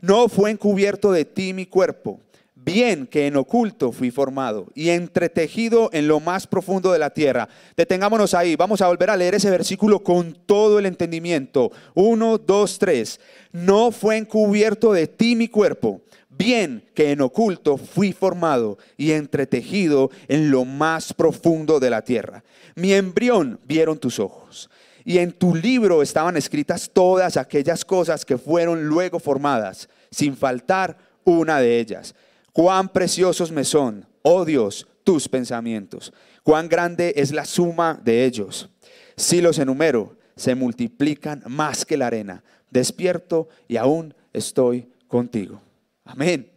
No 0.00 0.28
fue 0.28 0.50
encubierto 0.50 1.12
de 1.12 1.24
ti 1.24 1.52
mi 1.52 1.66
cuerpo 1.66 2.20
bien 2.64 3.06
que 3.06 3.26
en 3.26 3.36
oculto 3.36 3.92
fui 3.92 4.10
formado 4.10 4.68
y 4.74 4.90
entretejido 4.90 5.90
en 5.92 6.08
lo 6.08 6.20
más 6.20 6.46
profundo 6.46 6.92
de 6.92 6.98
la 6.98 7.10
tierra. 7.10 7.48
Detengámonos 7.76 8.34
ahí, 8.34 8.56
vamos 8.56 8.80
a 8.80 8.88
volver 8.88 9.10
a 9.10 9.16
leer 9.16 9.34
ese 9.34 9.50
versículo 9.50 10.02
con 10.02 10.34
todo 10.46 10.78
el 10.78 10.86
entendimiento. 10.86 11.72
Uno, 11.94 12.38
dos, 12.38 12.78
tres. 12.78 13.20
No 13.52 13.90
fue 13.90 14.16
encubierto 14.16 14.92
de 14.92 15.06
ti 15.06 15.36
mi 15.36 15.48
cuerpo, 15.48 16.00
bien 16.42 16.82
que 16.94 17.12
en 17.12 17.20
oculto 17.20 17.76
fui 17.76 18.12
formado 18.12 18.76
y 18.96 19.12
entretejido 19.12 20.10
en 20.26 20.50
lo 20.50 20.64
más 20.64 21.12
profundo 21.12 21.78
de 21.78 21.88
la 21.88 22.02
tierra. 22.02 22.42
Mi 22.74 22.92
embrión 22.92 23.60
vieron 23.64 23.98
tus 23.98 24.18
ojos. 24.18 24.68
Y 25.04 25.18
en 25.18 25.32
tu 25.32 25.54
libro 25.54 26.02
estaban 26.02 26.36
escritas 26.36 26.90
todas 26.92 27.36
aquellas 27.36 27.84
cosas 27.84 28.24
que 28.24 28.38
fueron 28.38 28.86
luego 28.86 29.20
formadas, 29.20 29.88
sin 30.10 30.36
faltar 30.36 30.96
una 31.24 31.60
de 31.60 31.78
ellas. 31.78 32.14
Cuán 32.52 32.88
preciosos 32.88 33.52
me 33.52 33.64
son, 33.64 34.06
oh 34.22 34.44
Dios, 34.44 34.88
tus 35.04 35.28
pensamientos. 35.28 36.12
Cuán 36.42 36.68
grande 36.68 37.14
es 37.16 37.32
la 37.32 37.44
suma 37.44 38.00
de 38.02 38.24
ellos. 38.24 38.68
Si 39.16 39.40
los 39.40 39.58
enumero, 39.58 40.16
se 40.34 40.56
multiplican 40.56 41.42
más 41.46 41.84
que 41.84 41.96
la 41.96 42.08
arena. 42.08 42.42
Despierto 42.70 43.48
y 43.68 43.76
aún 43.76 44.14
estoy 44.32 44.88
contigo. 45.06 45.60
Amén. 46.04 46.50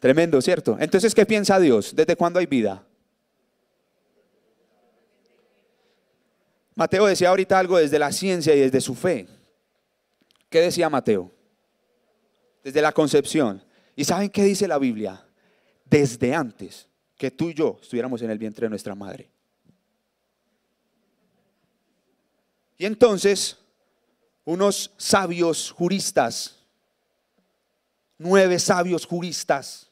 Tremendo, 0.00 0.40
¿cierto? 0.42 0.76
Entonces, 0.78 1.14
¿qué 1.14 1.24
piensa 1.24 1.58
Dios? 1.58 1.94
¿Desde 1.94 2.16
cuándo 2.16 2.38
hay 2.38 2.46
vida? 2.46 2.86
Mateo 6.74 7.06
decía 7.06 7.28
ahorita 7.28 7.58
algo 7.58 7.78
desde 7.78 7.98
la 7.98 8.12
ciencia 8.12 8.54
y 8.54 8.60
desde 8.60 8.80
su 8.80 8.94
fe. 8.94 9.28
¿Qué 10.50 10.60
decía 10.60 10.90
Mateo? 10.90 11.30
Desde 12.62 12.82
la 12.82 12.92
concepción. 12.92 13.62
¿Y 13.96 14.04
saben 14.04 14.28
qué 14.30 14.42
dice 14.42 14.66
la 14.66 14.78
Biblia? 14.78 15.24
Desde 15.84 16.34
antes 16.34 16.88
que 17.16 17.30
tú 17.30 17.50
y 17.50 17.54
yo 17.54 17.78
estuviéramos 17.80 18.20
en 18.22 18.30
el 18.30 18.38
vientre 18.38 18.66
de 18.66 18.70
nuestra 18.70 18.94
madre. 18.94 19.30
Y 22.76 22.86
entonces, 22.86 23.56
unos 24.44 24.92
sabios 24.96 25.70
juristas, 25.70 26.53
nueve 28.18 28.58
sabios 28.58 29.06
juristas, 29.06 29.90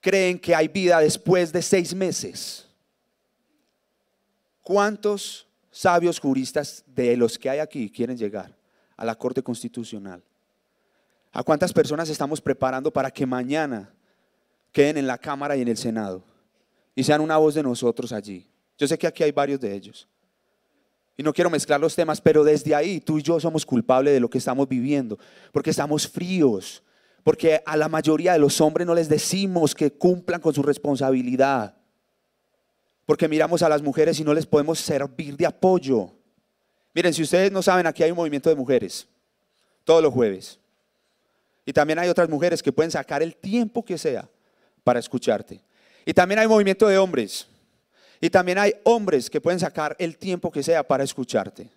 creen 0.00 0.38
que 0.38 0.54
hay 0.54 0.68
vida 0.68 0.98
después 1.00 1.52
de 1.52 1.62
seis 1.62 1.94
meses. 1.94 2.66
¿Cuántos 4.62 5.48
sabios 5.70 6.18
juristas 6.18 6.84
de 6.86 7.16
los 7.16 7.38
que 7.38 7.50
hay 7.50 7.58
aquí 7.58 7.90
quieren 7.90 8.16
llegar 8.16 8.56
a 8.96 9.04
la 9.04 9.14
Corte 9.14 9.42
Constitucional? 9.42 10.22
¿A 11.32 11.42
cuántas 11.42 11.72
personas 11.72 12.08
estamos 12.08 12.40
preparando 12.40 12.92
para 12.92 13.10
que 13.10 13.24
mañana 13.24 13.92
queden 14.72 14.98
en 14.98 15.06
la 15.06 15.18
Cámara 15.18 15.56
y 15.56 15.62
en 15.62 15.68
el 15.68 15.76
Senado 15.76 16.24
y 16.94 17.04
sean 17.04 17.20
una 17.20 17.36
voz 17.36 17.54
de 17.54 17.62
nosotros 17.62 18.12
allí? 18.12 18.48
Yo 18.76 18.88
sé 18.88 18.98
que 18.98 19.06
aquí 19.06 19.22
hay 19.22 19.32
varios 19.32 19.60
de 19.60 19.74
ellos. 19.74 20.08
Y 21.16 21.22
no 21.22 21.32
quiero 21.32 21.50
mezclar 21.50 21.78
los 21.78 21.94
temas, 21.94 22.20
pero 22.20 22.42
desde 22.42 22.74
ahí 22.74 22.98
tú 22.98 23.18
y 23.18 23.22
yo 23.22 23.38
somos 23.38 23.66
culpables 23.66 24.14
de 24.14 24.20
lo 24.20 24.30
que 24.30 24.38
estamos 24.38 24.66
viviendo, 24.66 25.18
porque 25.52 25.70
estamos 25.70 26.08
fríos, 26.08 26.82
porque 27.22 27.62
a 27.64 27.76
la 27.76 27.88
mayoría 27.88 28.32
de 28.32 28.38
los 28.38 28.60
hombres 28.60 28.86
no 28.86 28.94
les 28.94 29.08
decimos 29.08 29.74
que 29.74 29.92
cumplan 29.92 30.40
con 30.40 30.54
su 30.54 30.62
responsabilidad, 30.62 31.74
porque 33.06 33.28
miramos 33.28 33.62
a 33.62 33.68
las 33.68 33.82
mujeres 33.82 34.18
y 34.20 34.24
no 34.24 34.34
les 34.34 34.46
podemos 34.46 34.78
servir 34.78 35.36
de 35.36 35.46
apoyo. 35.46 36.10
Miren, 36.94 37.12
si 37.12 37.22
ustedes 37.22 37.52
no 37.52 37.62
saben, 37.62 37.86
aquí 37.86 38.02
hay 38.02 38.10
un 38.10 38.16
movimiento 38.16 38.48
de 38.48 38.56
mujeres, 38.56 39.06
todos 39.84 40.02
los 40.02 40.12
jueves. 40.12 40.58
Y 41.64 41.72
también 41.72 41.98
hay 41.98 42.08
otras 42.08 42.28
mujeres 42.28 42.62
que 42.62 42.72
pueden 42.72 42.90
sacar 42.90 43.22
el 43.22 43.36
tiempo 43.36 43.84
que 43.84 43.98
sea 43.98 44.28
para 44.82 44.98
escucharte. 44.98 45.60
Y 46.04 46.14
también 46.14 46.40
hay 46.40 46.48
movimiento 46.48 46.88
de 46.88 46.98
hombres. 46.98 47.46
Y 48.20 48.30
también 48.30 48.58
hay 48.58 48.74
hombres 48.84 49.30
que 49.30 49.40
pueden 49.40 49.60
sacar 49.60 49.96
el 49.98 50.16
tiempo 50.16 50.50
que 50.50 50.62
sea 50.62 50.82
para 50.82 51.04
escucharte. 51.04 51.70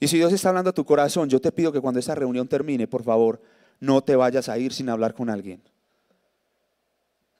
Y 0.00 0.08
si 0.08 0.16
Dios 0.16 0.32
está 0.32 0.48
hablando 0.48 0.70
a 0.70 0.74
tu 0.74 0.84
corazón, 0.84 1.28
yo 1.28 1.40
te 1.40 1.52
pido 1.52 1.72
que 1.72 1.80
cuando 1.80 2.00
esta 2.00 2.14
reunión 2.14 2.46
termine, 2.46 2.86
por 2.86 3.02
favor, 3.02 3.40
no 3.80 4.02
te 4.02 4.16
vayas 4.16 4.48
a 4.48 4.58
ir 4.58 4.72
sin 4.72 4.88
hablar 4.88 5.14
con 5.14 5.30
alguien. 5.30 5.62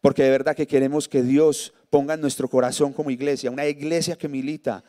Porque 0.01 0.23
de 0.23 0.31
verdad 0.31 0.55
que 0.55 0.67
queremos 0.67 1.09
que 1.09 1.23
Dios 1.23 1.73
ponga 1.91 2.15
en 2.15 2.21
nuestro 2.21 2.49
corazón 2.49 2.93
como 2.93 3.11
iglesia, 3.11 3.51
una 3.51 3.67
iglesia 3.67 4.17
que 4.17 4.29
milita, 4.29 4.85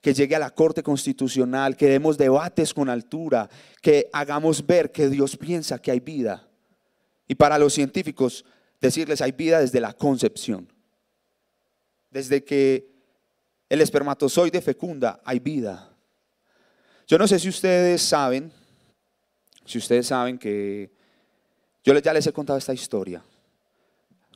que 0.00 0.12
llegue 0.12 0.36
a 0.36 0.40
la 0.40 0.50
Corte 0.50 0.82
Constitucional, 0.82 1.76
que 1.76 1.88
demos 1.88 2.18
debates 2.18 2.74
con 2.74 2.88
altura, 2.88 3.48
que 3.80 4.08
hagamos 4.12 4.64
ver 4.66 4.92
que 4.92 5.08
Dios 5.08 5.36
piensa 5.36 5.78
que 5.78 5.90
hay 5.90 6.00
vida. 6.00 6.46
Y 7.26 7.34
para 7.34 7.58
los 7.58 7.72
científicos, 7.72 8.44
decirles 8.80 9.20
hay 9.20 9.32
vida 9.32 9.60
desde 9.60 9.80
la 9.80 9.94
concepción. 9.94 10.72
Desde 12.10 12.44
que 12.44 12.88
el 13.68 13.80
espermatozoide 13.80 14.60
fecunda, 14.60 15.20
hay 15.24 15.40
vida. 15.40 15.92
Yo 17.06 17.18
no 17.18 17.26
sé 17.26 17.38
si 17.38 17.48
ustedes 17.48 18.02
saben, 18.02 18.52
si 19.66 19.78
ustedes 19.78 20.06
saben 20.06 20.38
que 20.38 20.90
yo 21.84 21.96
ya 21.98 22.12
les 22.12 22.26
he 22.26 22.32
contado 22.32 22.58
esta 22.58 22.72
historia. 22.72 23.22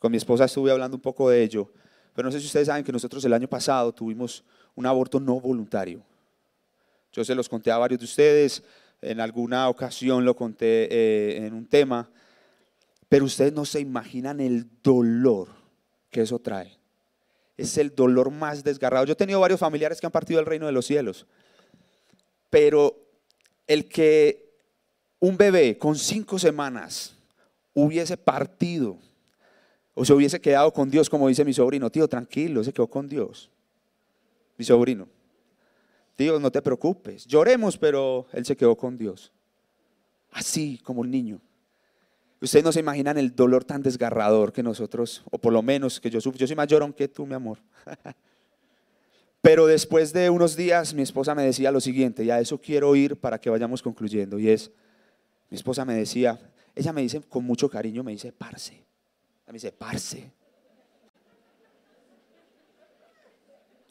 Con 0.00 0.10
mi 0.12 0.18
esposa 0.18 0.44
estuve 0.44 0.70
hablando 0.70 0.96
un 0.96 1.00
poco 1.00 1.30
de 1.30 1.42
ello, 1.42 1.70
pero 2.14 2.26
no 2.26 2.32
sé 2.32 2.40
si 2.40 2.46
ustedes 2.46 2.66
saben 2.66 2.84
que 2.84 2.92
nosotros 2.92 3.24
el 3.24 3.32
año 3.32 3.48
pasado 3.48 3.92
tuvimos 3.92 4.44
un 4.74 4.86
aborto 4.86 5.20
no 5.20 5.40
voluntario. 5.40 6.02
Yo 7.12 7.24
se 7.24 7.34
los 7.34 7.48
conté 7.48 7.70
a 7.70 7.78
varios 7.78 8.00
de 8.00 8.04
ustedes, 8.04 8.62
en 9.02 9.20
alguna 9.20 9.68
ocasión 9.68 10.24
lo 10.24 10.36
conté 10.36 10.88
eh, 10.90 11.46
en 11.46 11.54
un 11.54 11.66
tema, 11.66 12.10
pero 13.08 13.24
ustedes 13.24 13.52
no 13.52 13.64
se 13.64 13.80
imaginan 13.80 14.40
el 14.40 14.66
dolor 14.82 15.48
que 16.10 16.22
eso 16.22 16.38
trae. 16.38 16.78
Es 17.56 17.76
el 17.78 17.94
dolor 17.94 18.30
más 18.30 18.64
desgarrado. 18.64 19.04
Yo 19.04 19.12
he 19.12 19.16
tenido 19.16 19.40
varios 19.40 19.60
familiares 19.60 20.00
que 20.00 20.06
han 20.06 20.12
partido 20.12 20.38
del 20.38 20.46
reino 20.46 20.66
de 20.66 20.72
los 20.72 20.86
cielos, 20.86 21.26
pero 22.48 22.96
el 23.66 23.88
que 23.88 24.49
un 25.20 25.37
bebé 25.37 25.78
con 25.78 25.94
cinco 25.94 26.38
semanas 26.38 27.14
hubiese 27.72 28.16
partido 28.16 28.98
o 29.94 30.04
se 30.04 30.12
hubiese 30.12 30.40
quedado 30.40 30.72
con 30.72 30.90
Dios, 30.90 31.09
como 31.09 31.28
dice 31.28 31.44
mi 31.44 31.52
sobrino, 31.52 31.90
tío, 31.90 32.09
tranquilo, 32.09 32.64
se 32.64 32.72
quedó 32.72 32.88
con 32.88 33.09
Dios 33.09 33.50
mi 34.61 34.64
sobrino. 34.66 35.09
Dios, 36.18 36.38
no 36.38 36.52
te 36.52 36.61
preocupes, 36.61 37.24
lloremos, 37.24 37.78
pero 37.78 38.26
él 38.35 38.44
se 38.44 38.54
quedó 38.54 38.76
con 38.76 38.98
Dios. 38.98 39.33
Así 40.33 40.78
como 40.85 41.02
el 41.02 41.11
niño. 41.11 41.40
Ustedes 42.42 42.62
no 42.62 42.70
se 42.70 42.80
imaginan 42.80 43.16
el 43.16 43.35
dolor 43.35 43.64
tan 43.64 43.83
desgarrador 43.83 44.52
que 44.52 44.62
nosotros, 44.62 45.22
o 45.30 45.38
por 45.38 45.54
lo 45.54 45.62
menos 45.62 45.98
que 45.98 46.11
yo 46.11 46.20
sufro. 46.20 46.38
Yo 46.38 46.46
soy 46.46 46.56
más 46.56 46.68
llorón 46.68 46.92
que 46.92 47.09
tú, 47.09 47.24
mi 47.24 47.33
amor. 47.33 47.56
Pero 49.40 49.66
después 49.66 50.12
de 50.12 50.28
unos 50.28 50.56
días, 50.56 50.92
mi 50.92 51.00
esposa 51.00 51.35
me 51.35 51.42
decía 51.42 51.72
lo 51.72 51.80
siguiente, 51.80 52.22
y 52.22 52.30
a 52.30 52.38
eso 52.38 52.61
quiero 52.61 52.94
ir 52.94 53.16
para 53.16 53.40
que 53.40 53.48
vayamos 53.48 53.80
concluyendo. 53.80 54.38
Y 54.38 54.50
es, 54.50 54.70
mi 55.50 55.56
esposa 55.56 55.84
me 55.84 55.94
decía, 55.94 56.38
ella 56.74 56.92
me 56.92 57.02
dice 57.02 57.20
con 57.20 57.44
mucho 57.44 57.68
cariño, 57.68 58.02
me 58.02 58.12
dice, 58.12 58.32
parce. 58.32 58.82
Me 59.46 59.54
dice, 59.54 59.72
parce. 59.72 60.30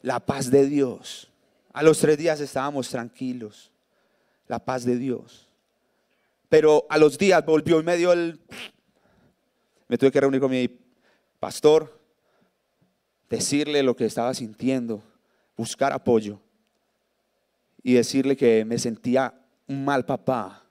la 0.02 0.20
paz 0.20 0.50
de 0.50 0.66
Dios. 0.66 1.28
A 1.72 1.82
los 1.82 1.98
tres 1.98 2.18
días 2.18 2.40
estábamos 2.40 2.88
tranquilos, 2.88 3.70
la 4.48 4.58
paz 4.58 4.84
de 4.84 4.96
Dios. 4.96 5.48
Pero 6.48 6.86
a 6.88 6.98
los 6.98 7.16
días 7.16 7.44
volvió 7.44 7.80
y 7.80 7.84
me 7.84 7.96
dio 7.96 8.12
el... 8.12 8.40
Me 9.88 9.98
tuve 9.98 10.12
que 10.12 10.20
reunir 10.20 10.40
con 10.40 10.52
mi 10.52 10.68
pastor, 11.40 12.00
decirle 13.28 13.82
lo 13.82 13.96
que 13.96 14.04
estaba 14.04 14.32
sintiendo, 14.34 15.02
buscar 15.56 15.92
apoyo 15.92 16.38
y 17.82 17.94
decirle 17.94 18.36
que 18.36 18.64
me 18.64 18.78
sentía 18.78 19.34
un 19.66 19.84
mal 19.84 20.06
papá 20.06 20.64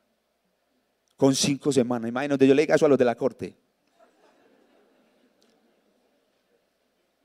con 1.19 1.35
cinco 1.35 1.73
semanas. 1.73 2.07
Imagínate, 2.07 2.47
yo 2.47 2.53
le 2.53 2.61
diga 2.61 2.75
eso 2.75 2.85
a 2.85 2.89
los 2.89 2.97
de 2.97 3.03
la 3.03 3.13
corte. 3.13 3.53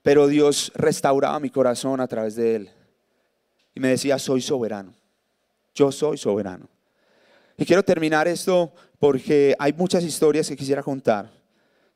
Pero 0.02 0.26
Dios 0.26 0.72
restauraba 0.74 1.38
mi 1.38 1.48
corazón 1.48 2.00
a 2.00 2.08
través 2.08 2.34
de 2.34 2.56
él. 2.56 2.70
Y 3.72 3.78
me 3.78 3.86
decía, 3.86 4.18
soy 4.18 4.42
soberano. 4.42 4.92
Yo 5.76 5.92
soy 5.92 6.18
soberano. 6.18 6.68
Y 7.56 7.64
quiero 7.64 7.84
terminar 7.84 8.26
esto 8.26 8.72
porque 8.98 9.54
hay 9.60 9.72
muchas 9.72 10.02
historias 10.02 10.48
que 10.48 10.56
quisiera 10.56 10.82
contar. 10.82 11.30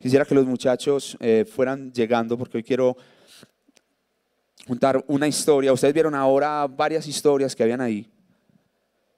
Quisiera 0.01 0.25
que 0.25 0.37
los 0.37 0.47
muchachos 0.47 1.17
eh, 1.19 1.45
fueran 1.53 1.93
llegando 1.93 2.39
porque 2.39 2.59
hoy 2.59 2.63
quiero 2.63 2.97
juntar 4.69 5.05
una 5.09 5.27
historia. 5.27 5.73
Ustedes 5.73 5.95
vieron 5.95 6.15
ahora 6.15 6.65
varias 6.69 7.09
historias 7.09 7.57
que 7.57 7.65
habían 7.65 7.81
ahí. 7.81 8.09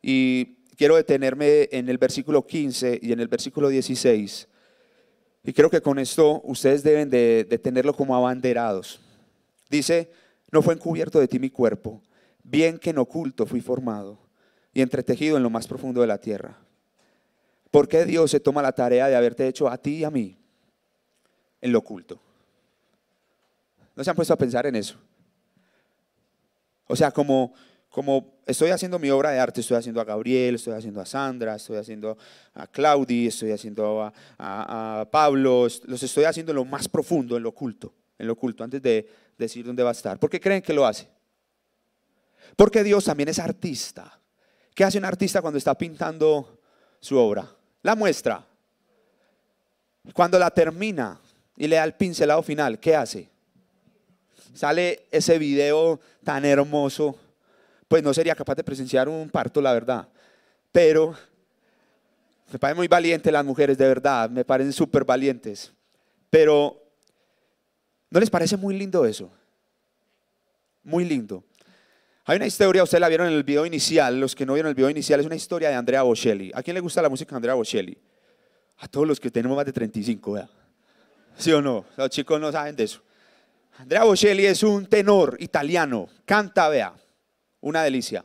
Y 0.00 0.59
quiero 0.80 0.96
detenerme 0.96 1.68
en 1.72 1.90
el 1.90 1.98
versículo 1.98 2.46
15 2.46 3.00
y 3.02 3.12
en 3.12 3.20
el 3.20 3.28
versículo 3.28 3.68
16. 3.68 4.48
Y 5.44 5.52
creo 5.52 5.68
que 5.68 5.82
con 5.82 5.98
esto 5.98 6.40
ustedes 6.42 6.82
deben 6.82 7.10
de, 7.10 7.44
tenerlo 7.62 7.92
como 7.92 8.16
abanderados. 8.16 8.98
Dice, 9.68 10.10
no 10.50 10.62
fue 10.62 10.72
encubierto 10.72 11.20
de 11.20 11.28
ti 11.28 11.38
mi 11.38 11.50
cuerpo, 11.50 12.00
bien 12.42 12.78
que 12.78 12.88
en 12.88 12.98
oculto 12.98 13.44
fui 13.44 13.60
formado 13.60 14.18
y 14.72 14.80
entretejido 14.80 15.36
en 15.36 15.42
lo 15.42 15.50
más 15.50 15.66
profundo 15.66 16.00
de 16.00 16.06
la 16.06 16.16
tierra. 16.16 16.56
¿Por 17.70 17.86
qué 17.86 18.06
Dios 18.06 18.30
se 18.30 18.40
toma 18.40 18.62
la 18.62 18.72
tarea 18.72 19.06
de 19.08 19.16
haberte 19.16 19.46
hecho 19.46 19.68
a 19.68 19.76
ti 19.76 19.96
y 19.96 20.04
a 20.04 20.10
mí 20.10 20.38
en 21.60 21.72
lo 21.72 21.80
oculto? 21.80 22.18
¿No 23.94 24.02
se 24.02 24.08
han 24.08 24.16
puesto 24.16 24.32
a 24.32 24.38
pensar 24.38 24.64
en 24.64 24.76
eso? 24.76 24.96
O 26.86 26.96
sea, 26.96 27.10
como, 27.10 27.52
como 27.90 28.38
estoy 28.46 28.70
haciendo 28.70 28.98
mi 28.98 29.11
obra 29.11 29.31
de 29.31 29.38
arte, 29.40 29.61
estoy 29.61 29.76
haciendo 29.76 30.00
a 30.00 30.05
Gabriel, 30.05 30.55
estoy 30.55 30.74
haciendo 30.74 31.00
a 31.00 31.07
Sandra, 31.07 31.57
estoy 31.57 31.76
haciendo 31.76 32.16
a 32.55 32.66
Claudi, 32.66 33.26
estoy 33.26 33.50
haciendo 33.50 34.03
a, 34.03 34.12
a- 34.38 35.00
a 35.00 35.11
Pablo, 35.11 35.66
los 35.85 36.03
estoy 36.03 36.24
haciendo 36.24 36.53
en 36.53 36.57
lo 36.57 36.64
más 36.64 36.88
profundo, 36.88 37.37
en 37.37 37.42
lo 37.42 37.48
oculto, 37.50 37.92
en 38.18 38.26
lo 38.29 38.35
oculto, 38.35 38.62
antes 38.64 38.81
de 38.81 39.09
decir 39.37 39.66
dónde 39.66 39.83
va 39.83 39.88
a 39.90 39.92
estar. 39.92 40.18
¿Por 40.18 40.31
qué 40.31 40.40
creen 40.40 40.62
que 40.62 40.72
lo 40.72 40.87
hace? 40.87 41.09
Porque 42.57 42.83
Dios 42.85 43.05
también 43.05 43.29
es 43.29 43.38
artista. 43.38 44.18
¿Qué 44.74 44.85
hace 44.85 44.98
un 44.98 45.05
artista 45.05 45.40
cuando 45.42 45.59
está 45.59 45.76
pintando 45.76 46.61
su 47.00 47.16
obra? 47.16 47.48
La 47.83 47.94
muestra. 47.96 48.46
Cuando 50.14 50.38
la 50.38 50.50
termina 50.50 51.20
y 51.57 51.66
le 51.66 51.76
da 51.76 51.85
el 51.85 51.94
pincelado 51.94 52.42
final, 52.42 52.79
¿qué 52.79 52.94
hace? 52.96 53.29
Sale 54.55 55.07
ese 55.11 55.38
video 55.38 56.00
tan 56.24 56.44
hermoso. 56.44 57.16
Pues 57.90 58.05
no 58.05 58.14
sería 58.14 58.37
capaz 58.37 58.55
de 58.55 58.62
presenciar 58.62 59.09
un 59.09 59.29
parto, 59.31 59.61
la 59.61 59.72
verdad. 59.72 60.09
Pero 60.70 61.12
me 62.53 62.57
parecen 62.57 62.76
muy 62.76 62.87
valientes 62.87 63.33
las 63.33 63.44
mujeres, 63.44 63.76
de 63.76 63.88
verdad. 63.88 64.31
Me 64.31 64.44
parecen 64.44 64.72
súper 64.72 65.05
valientes. 65.05 65.72
Pero, 66.31 66.81
¿no 68.09 68.20
les 68.20 68.31
parece 68.31 68.57
muy 68.57 68.79
lindo 68.79 69.05
eso? 69.05 69.29
Muy 70.85 71.05
lindo. 71.05 71.42
Hay 72.26 72.37
una 72.37 72.46
historia, 72.46 72.85
ustedes 72.85 73.00
la 73.00 73.09
vieron 73.09 73.26
en 73.26 73.33
el 73.33 73.42
video 73.42 73.66
inicial, 73.66 74.20
los 74.20 74.37
que 74.37 74.46
no 74.46 74.53
vieron 74.53 74.68
el 74.68 74.76
video 74.76 74.88
inicial, 74.88 75.18
es 75.18 75.26
una 75.26 75.35
historia 75.35 75.68
de 75.68 75.74
Andrea 75.74 76.03
Bocelli. 76.03 76.53
¿A 76.55 76.62
quién 76.62 76.74
le 76.74 76.81
gusta 76.81 77.03
la 77.03 77.09
música 77.09 77.31
de 77.31 77.37
Andrea 77.38 77.55
Bocelli? 77.55 77.98
A 78.79 78.87
todos 78.87 79.09
los 79.09 79.18
que 79.18 79.33
tenemos 79.33 79.57
más 79.57 79.66
de 79.66 79.72
35, 79.72 80.31
¿verdad? 80.31 80.50
¿Sí 81.37 81.50
o 81.50 81.61
no? 81.61 81.85
Los 81.96 82.09
chicos 82.11 82.40
no 82.40 82.53
saben 82.53 82.76
de 82.76 82.85
eso. 82.85 83.03
Andrea 83.79 84.05
Bocelli 84.05 84.46
es 84.46 84.62
un 84.62 84.87
tenor 84.87 85.37
italiano, 85.40 86.07
canta, 86.24 86.68
vea, 86.68 86.94
una 87.60 87.82
delicia. 87.82 88.24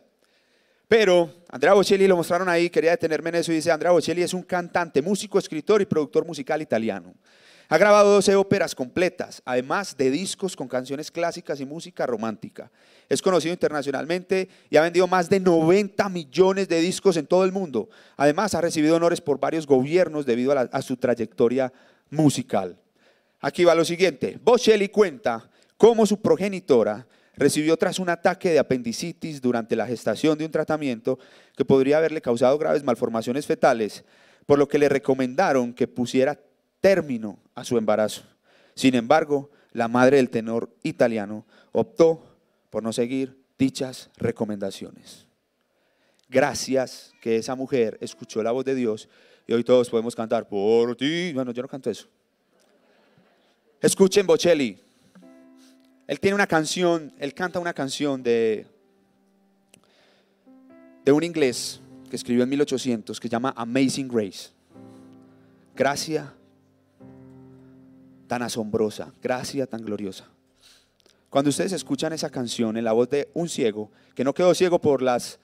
Pero 0.88 1.32
Andrea 1.50 1.74
Bocelli 1.74 2.08
lo 2.08 2.16
mostraron 2.16 2.48
ahí, 2.48 2.70
quería 2.70 2.92
detenerme 2.92 3.30
en 3.30 3.36
eso 3.36 3.52
y 3.52 3.56
dice, 3.56 3.72
Andrea 3.72 3.92
Bocelli 3.92 4.22
es 4.22 4.34
un 4.34 4.44
cantante, 4.44 5.02
músico, 5.02 5.40
escritor 5.40 5.82
y 5.82 5.86
productor 5.86 6.26
musical 6.26 6.62
italiano. 6.62 7.14
Ha 7.68 7.80
grabado 7.80 8.14
12 8.14 8.36
óperas 8.36 8.76
completas, 8.76 9.42
además 9.44 9.98
de 9.98 10.12
discos 10.12 10.56
con 10.56 10.68
canciones 10.68 11.10
clásicas 11.10 11.60
y 11.60 11.66
música 11.66 12.06
romántica. 12.06 12.72
Es 13.10 13.24
conocido 13.24 13.54
internacionalmente 13.54 14.50
y 14.70 14.78
ha 14.78 14.84
vendido 14.84 15.08
más 15.08 15.30
de 15.30 15.40
90 15.40 16.08
millones 16.10 16.70
de 16.70 16.80
discos 16.80 17.18
en 17.18 17.26
todo 17.26 17.44
el 17.44 17.52
mundo. 17.52 17.90
Además, 18.18 18.54
ha 18.54 18.62
recibido 18.62 18.96
honores 18.96 19.20
por 19.20 19.40
varios 19.40 19.66
gobiernos 19.66 20.28
debido 20.28 20.52
a, 20.52 20.62
a 20.62 20.82
su 20.84 20.98
trayectoria 20.98 21.74
musical. 22.12 22.78
Aquí 23.42 23.64
va 23.64 23.74
lo 23.74 23.84
siguiente. 23.84 24.40
Bocelli 24.44 24.90
cuenta 24.90 25.50
cómo 25.78 26.06
su 26.06 26.22
progenitora 26.22 27.08
recibió 27.38 27.78
tras 27.78 28.00
un 28.00 28.10
ataque 28.10 28.52
de 28.52 28.60
apendicitis 28.60 29.42
durante 29.42 29.76
la 29.76 29.88
gestación 29.88 30.38
de 30.38 30.46
un 30.46 30.52
tratamiento 30.52 31.20
que 31.56 31.66
podría 31.66 31.98
haberle 31.98 32.22
causado 32.22 32.58
graves 32.58 32.84
malformaciones 32.84 33.46
fetales, 33.46 34.04
por 34.46 34.60
lo 34.60 34.68
que 34.68 34.78
le 34.78 34.90
recomendaron 34.90 35.74
que 35.74 35.88
pusiera 35.88 36.40
término 36.82 37.40
a 37.56 37.64
su 37.64 37.78
embarazo. 37.78 38.24
Sin 38.76 38.96
embargo, 38.96 39.50
la 39.72 39.88
madre 39.88 40.18
del 40.18 40.30
tenor 40.30 40.70
italiano 40.84 41.46
optó 41.72 42.24
por 42.70 42.84
no 42.84 42.94
seguir 42.94 43.38
dichas 43.58 44.10
recomendaciones. 44.18 45.26
Gracias 46.30 47.14
que 47.22 47.38
esa 47.38 47.56
mujer 47.56 47.98
escuchó 48.02 48.42
la 48.44 48.52
voz 48.52 48.66
de 48.66 48.76
Dios 48.76 49.10
y 49.48 49.54
hoy 49.54 49.64
todos 49.64 49.90
podemos 49.90 50.16
cantar 50.16 50.48
por 50.48 50.96
ti. 50.96 51.32
Bueno, 51.34 51.52
yo 51.52 51.62
no 51.62 51.68
canto 51.68 51.90
eso. 51.90 52.08
Escuchen 53.82 54.26
Bocelli. 54.26 54.85
Él 56.08 56.20
tiene 56.20 56.36
una 56.36 56.48
canción, 56.48 57.14
él 57.18 57.34
canta 57.34 57.60
una 57.60 57.74
canción 57.74 58.22
de, 58.22 58.68
de 61.04 61.12
un 61.12 61.24
inglés 61.24 61.82
que 62.10 62.16
escribió 62.16 62.44
en 62.44 62.50
1800 62.50 63.20
que 63.20 63.28
se 63.28 63.32
llama 63.32 63.54
Amazing 63.58 64.08
Grace. 64.08 64.50
Gracia 65.76 66.34
tan 68.28 68.42
asombrosa, 68.44 69.14
gracia 69.22 69.66
tan 69.68 69.84
gloriosa. 69.84 70.26
Cuando 71.30 71.50
ustedes 71.50 71.74
escuchan 71.74 72.14
esa 72.14 72.30
canción 72.30 72.78
en 72.78 72.86
la 72.86 72.94
voz 72.94 73.10
de 73.10 73.30
un 73.34 73.50
ciego, 73.50 73.92
que 74.14 74.24
no 74.24 74.34
quedó 74.34 74.54
ciego 74.56 74.80
por 74.80 75.02
las, 75.02 75.40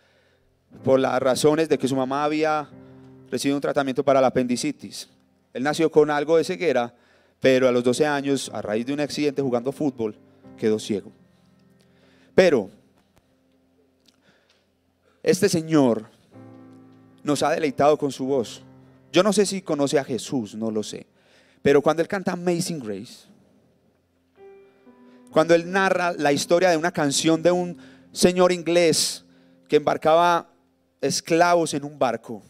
por 0.84 1.00
las 1.00 1.20
razones 1.22 1.70
de 1.70 1.78
que 1.78 1.88
su 1.88 1.96
mamá 1.96 2.24
había 2.24 2.70
recibido 3.30 3.58
un 3.58 3.62
tratamiento 3.62 4.04
para 4.04 4.22
la 4.22 4.28
apendicitis. 4.28 5.10
Él 5.54 5.64
nació 5.64 5.92
con 5.92 6.10
algo 6.10 6.38
de 6.38 6.44
ceguera, 6.44 6.96
pero 7.40 7.68
a 7.68 7.72
los 7.72 7.84
12 7.84 8.06
años, 8.06 8.50
a 8.54 8.62
raíz 8.62 8.86
de 8.86 8.94
un 8.94 9.00
accidente 9.02 9.42
jugando 9.42 9.72
fútbol, 9.72 10.16
quedó 10.58 10.80
ciego. 10.80 11.12
Pero 12.36 12.70
este 15.24 15.50
Señor 15.50 16.10
nos 17.24 17.44
ha 17.44 17.52
deleitado 17.52 17.98
con 17.98 18.12
su 18.12 18.26
voz. 18.26 18.64
Yo 19.12 19.24
no 19.24 19.34
sé 19.34 19.46
si 19.46 19.62
conoce 19.62 20.00
a 20.00 20.04
Jesús, 20.04 20.56
no 20.56 20.72
lo 20.72 20.84
sé. 20.84 21.06
Pero 21.62 21.82
cuando 21.82 22.02
Él 22.02 22.08
canta 22.08 22.32
Amazing 22.32 22.80
Grace, 22.80 23.28
cuando 25.32 25.54
Él 25.54 25.70
narra 25.72 26.14
la 26.14 26.32
historia 26.32 26.70
de 26.70 26.78
una 26.78 26.92
canción 26.92 27.44
de 27.44 27.52
un 27.52 27.78
señor 28.12 28.52
inglés 28.52 29.24
que 29.68 29.78
embarcaba 29.78 30.50
esclavos 31.00 31.74
en 31.74 31.84
un 31.84 31.98
barco 31.98 32.44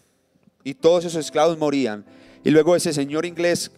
y 0.63 0.73
todos 0.73 1.05
esos 1.05 1.25
esclavos 1.25 1.57
morían. 1.57 2.05
Y 2.43 2.49
luego 2.49 2.75
ese 2.75 2.93
señor 2.93 3.25
inglés 3.25 3.71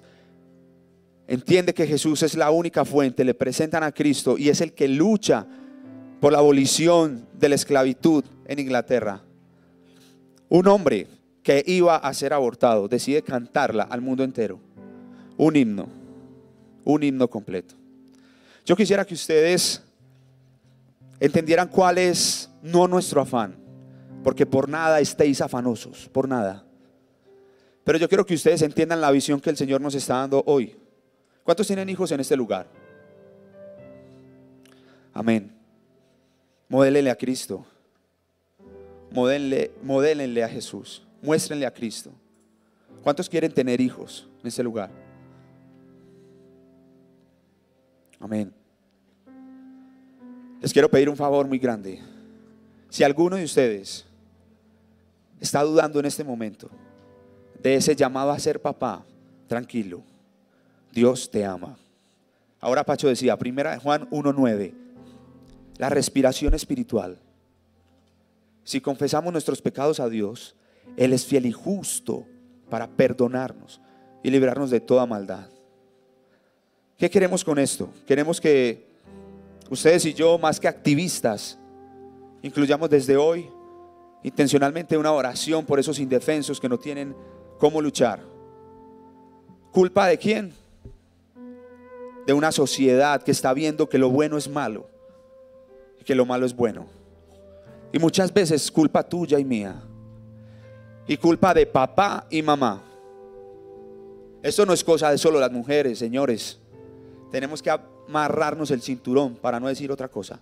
entiende 1.27 1.73
que 1.73 1.87
Jesús 1.87 2.23
es 2.23 2.35
la 2.35 2.51
única 2.51 2.85
fuente, 2.85 3.23
le 3.23 3.33
presentan 3.33 3.83
a 3.83 3.91
Cristo 3.91 4.37
y 4.37 4.49
es 4.49 4.61
el 4.61 4.73
que 4.73 4.87
lucha 4.87 5.45
por 6.19 6.31
la 6.31 6.39
abolición 6.39 7.27
de 7.33 7.49
la 7.49 7.55
esclavitud 7.55 8.23
en 8.45 8.59
Inglaterra. 8.59 9.21
Un 10.49 10.67
hombre 10.67 11.07
que 11.41 11.63
iba 11.67 11.97
a 11.97 12.13
ser 12.13 12.33
abortado 12.33 12.87
decide 12.87 13.21
cantarla 13.21 13.83
al 13.83 14.01
mundo 14.01 14.23
entero. 14.23 14.59
Un 15.37 15.55
himno, 15.55 15.87
un 16.85 17.03
himno 17.03 17.29
completo. 17.29 17.75
Yo 18.65 18.75
quisiera 18.75 19.03
que 19.05 19.13
ustedes 19.13 19.81
entendieran 21.19 21.67
cuál 21.67 21.97
es 21.97 22.49
no 22.61 22.87
nuestro 22.87 23.21
afán, 23.21 23.55
porque 24.23 24.45
por 24.45 24.69
nada 24.69 24.99
estéis 24.99 25.41
afanosos, 25.41 26.09
por 26.09 26.27
nada. 26.27 26.65
Pero 27.83 27.97
yo 27.97 28.07
quiero 28.07 28.25
que 28.25 28.35
ustedes 28.35 28.61
entiendan 28.61 29.01
la 29.01 29.11
visión 29.11 29.41
que 29.41 29.49
el 29.49 29.57
Señor 29.57 29.81
nos 29.81 29.95
está 29.95 30.15
dando 30.15 30.43
hoy. 30.45 30.75
¿Cuántos 31.43 31.67
tienen 31.67 31.89
hijos 31.89 32.11
en 32.11 32.19
este 32.19 32.35
lugar? 32.37 32.67
Amén. 35.13 35.51
Modélenle 36.69 37.11
a 37.11 37.15
Cristo. 37.15 37.65
Modélenle, 39.11 39.71
modélenle 39.83 40.43
a 40.43 40.49
Jesús. 40.49 41.05
Muéstrenle 41.21 41.65
a 41.65 41.73
Cristo. 41.73 42.11
¿Cuántos 43.03 43.29
quieren 43.29 43.51
tener 43.51 43.81
hijos 43.81 44.27
en 44.41 44.47
este 44.47 44.63
lugar? 44.63 44.89
Amén. 48.19 48.53
Les 50.61 50.71
quiero 50.71 50.89
pedir 50.89 51.09
un 51.09 51.17
favor 51.17 51.45
muy 51.45 51.59
grande. 51.59 51.99
Si 52.89 53.03
alguno 53.03 53.35
de 53.35 53.43
ustedes 53.43 54.05
está 55.41 55.61
dudando 55.61 55.99
en 55.99 56.05
este 56.05 56.23
momento 56.23 56.69
de 57.61 57.75
ese 57.75 57.95
llamado 57.95 58.31
a 58.31 58.39
ser 58.39 58.61
papá, 58.61 59.03
tranquilo. 59.47 60.01
Dios 60.93 61.31
te 61.31 61.43
ama. 61.43 61.75
Ahora 62.61 62.83
Pacho 62.83 63.07
decía, 63.07 63.35
primera 63.37 63.79
Juan 63.79 64.07
1.9, 64.11 64.73
la 65.77 65.89
respiración 65.89 66.53
espiritual. 66.53 67.17
Si 68.63 68.79
confesamos 68.79 69.33
nuestros 69.33 69.61
pecados 69.61 69.99
a 69.99 70.07
Dios, 70.07 70.55
Él 70.95 71.11
es 71.11 71.25
fiel 71.25 71.47
y 71.47 71.51
justo 71.51 72.25
para 72.69 72.87
perdonarnos 72.87 73.81
y 74.21 74.29
librarnos 74.29 74.69
de 74.69 74.79
toda 74.79 75.05
maldad. 75.05 75.49
¿Qué 76.97 77.09
queremos 77.09 77.43
con 77.43 77.57
esto? 77.57 77.89
Queremos 78.05 78.39
que 78.39 78.87
ustedes 79.69 80.05
y 80.05 80.13
yo, 80.13 80.37
más 80.37 80.59
que 80.59 80.67
activistas, 80.67 81.57
incluyamos 82.43 82.89
desde 82.89 83.17
hoy 83.17 83.49
intencionalmente 84.21 84.95
una 84.95 85.11
oración 85.11 85.65
por 85.65 85.79
esos 85.79 85.99
indefensos 85.99 86.61
que 86.61 86.69
no 86.69 86.77
tienen 86.77 87.15
cómo 87.57 87.81
luchar. 87.81 88.21
¿Culpa 89.71 90.07
de 90.07 90.17
quién? 90.19 90.62
De 92.25 92.33
una 92.33 92.51
sociedad 92.51 93.21
que 93.21 93.31
está 93.31 93.53
viendo 93.53 93.89
que 93.89 93.97
lo 93.97 94.09
bueno 94.09 94.37
es 94.37 94.49
malo 94.49 94.89
y 95.99 96.03
que 96.03 96.15
lo 96.15 96.25
malo 96.25 96.45
es 96.45 96.55
bueno. 96.55 96.87
Y 97.91 97.99
muchas 97.99 98.33
veces 98.33 98.71
culpa 98.71 99.03
tuya 99.03 99.39
y 99.39 99.45
mía. 99.45 99.81
Y 101.05 101.17
culpa 101.17 101.53
de 101.53 101.65
papá 101.65 102.25
y 102.29 102.41
mamá. 102.41 102.81
Esto 104.41 104.65
no 104.65 104.73
es 104.73 104.83
cosa 104.83 105.11
de 105.11 105.17
solo 105.17 105.39
las 105.39 105.51
mujeres, 105.51 105.99
señores. 105.99 106.59
Tenemos 107.31 107.61
que 107.61 107.69
amarrarnos 107.69 108.71
el 108.71 108.81
cinturón 108.81 109.35
para 109.35 109.59
no 109.59 109.67
decir 109.67 109.91
otra 109.91 110.07
cosa. 110.07 110.39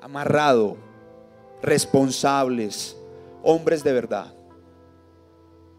Amarrado, 0.00 0.76
responsables, 1.62 2.96
hombres 3.42 3.84
de 3.84 3.92
verdad. 3.92 4.32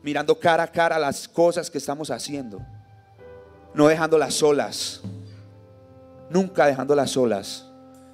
Mirando 0.04 0.38
cara 0.38 0.64
a 0.64 0.72
cara 0.72 1.00
las 1.00 1.28
cosas 1.28 1.70
que 1.70 1.78
estamos 1.78 2.12
haciendo. 2.12 2.62
No 3.74 3.88
dejándolas 3.88 4.34
solas. 4.34 5.02
Nunca 6.30 6.66
dejándolas 6.66 7.12
solas. 7.12 7.66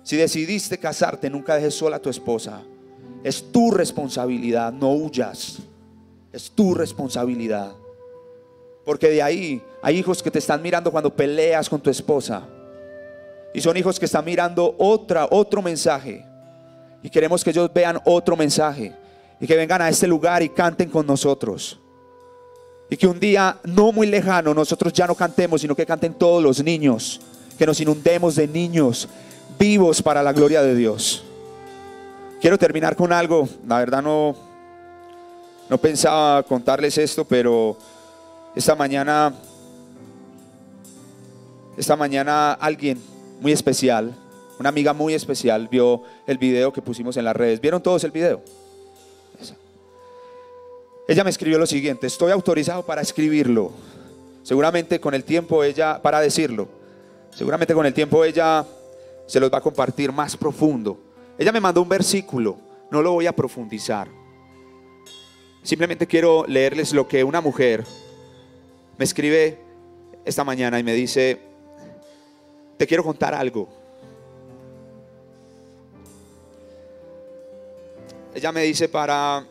Si 0.04 0.16
decidiste 0.16 0.78
casarte, 0.78 1.30
nunca 1.30 1.56
dejes 1.56 1.76
sola 1.76 1.98
a 1.98 2.02
tu 2.02 2.10
esposa. 2.10 2.62
Es 3.24 3.52
tu 3.52 3.72
responsabilidad, 3.72 4.72
no 4.72 4.94
huyas. 4.94 5.58
Es 6.32 6.50
tu 6.52 6.74
responsabilidad. 6.74 7.72
Porque 8.86 9.10
de 9.10 9.22
ahí 9.22 9.62
hay 9.82 9.98
hijos 9.98 10.24
que 10.24 10.32
te 10.32 10.40
están 10.40 10.62
mirando 10.62 10.92
cuando 10.92 11.14
peleas 11.14 11.68
con 11.68 11.82
tu 11.82 11.90
esposa. 11.90 12.44
Y 13.54 13.60
son 13.60 13.76
hijos 13.76 14.00
que 14.00 14.06
están 14.06 14.24
mirando 14.24 14.76
otra, 14.78 15.28
otro 15.30 15.62
mensaje. 15.62 16.24
Y 17.04 17.10
queremos 17.10 17.44
que 17.44 17.50
ellos 17.50 17.70
vean 17.74 18.00
otro 18.06 18.38
mensaje. 18.38 18.94
Y 19.40 19.48
que 19.48 19.58
vengan 19.58 19.82
a 19.82 19.90
este 19.90 20.08
lugar 20.08 20.42
y 20.42 20.50
canten 20.50 20.90
con 20.90 21.06
nosotros. 21.06 21.80
Y 22.90 22.98
que 22.98 23.08
un 23.08 23.20
día 23.20 23.58
no 23.64 23.92
muy 23.92 24.08
lejano 24.08 24.54
nosotros 24.54 24.94
ya 24.94 25.08
no 25.08 25.16
cantemos, 25.16 25.62
sino 25.62 25.76
que 25.76 25.86
canten 25.86 26.14
todos 26.14 26.42
los 26.42 26.64
niños. 26.64 27.20
Que 27.58 27.66
nos 27.66 27.80
inundemos 27.82 28.36
de 28.36 28.48
niños 28.48 29.08
vivos 29.60 30.02
para 30.02 30.24
la 30.24 30.32
gloria 30.32 30.62
de 30.62 30.76
Dios. 30.76 31.24
Quiero 32.40 32.58
terminar 32.58 32.96
con 32.96 33.12
algo. 33.12 33.50
La 33.68 33.80
verdad 33.80 34.02
no, 34.02 34.36
no 35.70 35.78
pensaba 35.78 36.44
contarles 36.44 36.98
esto, 36.98 37.26
pero 37.26 37.78
esta 38.56 38.76
mañana, 38.76 39.34
esta 41.78 41.96
mañana 41.96 42.54
alguien 42.54 43.02
muy 43.42 43.52
especial, 43.52 44.14
una 44.60 44.70
amiga 44.70 44.94
muy 44.94 45.14
especial, 45.14 45.68
vio 45.68 46.04
el 46.26 46.38
video 46.38 46.72
que 46.72 46.82
pusimos 46.82 47.18
en 47.18 47.26
las 47.26 47.36
redes. 47.36 47.60
¿Vieron 47.60 47.82
todos 47.82 48.04
el 48.04 48.12
video? 48.12 48.42
Ella 51.08 51.24
me 51.24 51.30
escribió 51.30 51.58
lo 51.58 51.66
siguiente, 51.66 52.06
estoy 52.06 52.32
autorizado 52.32 52.86
para 52.86 53.02
escribirlo. 53.02 53.72
Seguramente 54.44 55.00
con 55.00 55.14
el 55.14 55.24
tiempo 55.24 55.64
ella, 55.64 56.02
para 56.02 56.20
decirlo, 56.20 56.68
seguramente 57.34 57.74
con 57.74 57.86
el 57.86 57.94
tiempo 57.94 58.26
ella 58.26 58.66
se 59.26 59.40
los 59.40 59.52
va 59.52 59.60
a 59.60 59.62
compartir 59.62 60.12
más 60.12 60.36
profundo. 60.36 60.98
Ella 61.38 61.54
me 61.54 61.62
mandó 61.62 61.82
un 61.82 61.88
versículo, 61.88 62.58
no 62.92 63.02
lo 63.02 63.14
voy 63.14 63.26
a 63.26 63.36
profundizar. 63.36 64.10
Simplemente 65.64 66.08
quiero 66.08 66.46
leerles 66.46 66.94
lo 66.94 67.08
que 67.08 67.24
una 67.24 67.40
mujer 67.40 67.86
me 68.98 69.06
escribe 69.06 69.58
esta 70.26 70.44
mañana 70.44 70.78
y 70.78 70.84
me 70.84 70.94
dice, 70.94 71.40
te 72.78 72.86
quiero 72.86 73.04
contar 73.04 73.34
algo. 73.34 73.70
Ella 78.36 78.52
me 78.52 78.64
dice 78.64 78.90
para... 78.90 79.46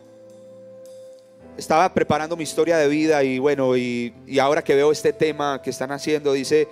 Estaba 1.57 1.92
preparando 1.92 2.37
mi 2.37 2.42
historia 2.42 2.77
de 2.77 2.88
vida 2.88 3.25
y 3.25 3.38
bueno, 3.38 3.77
y, 3.77 4.12
ahora 4.40 4.62
que 4.62 4.75
veo 4.75 4.92
este 4.92 5.12
tema 5.12 5.62
que 5.62 5.71
están 5.71 5.90
haciendo, 5.90 6.33
dice, 6.33 6.69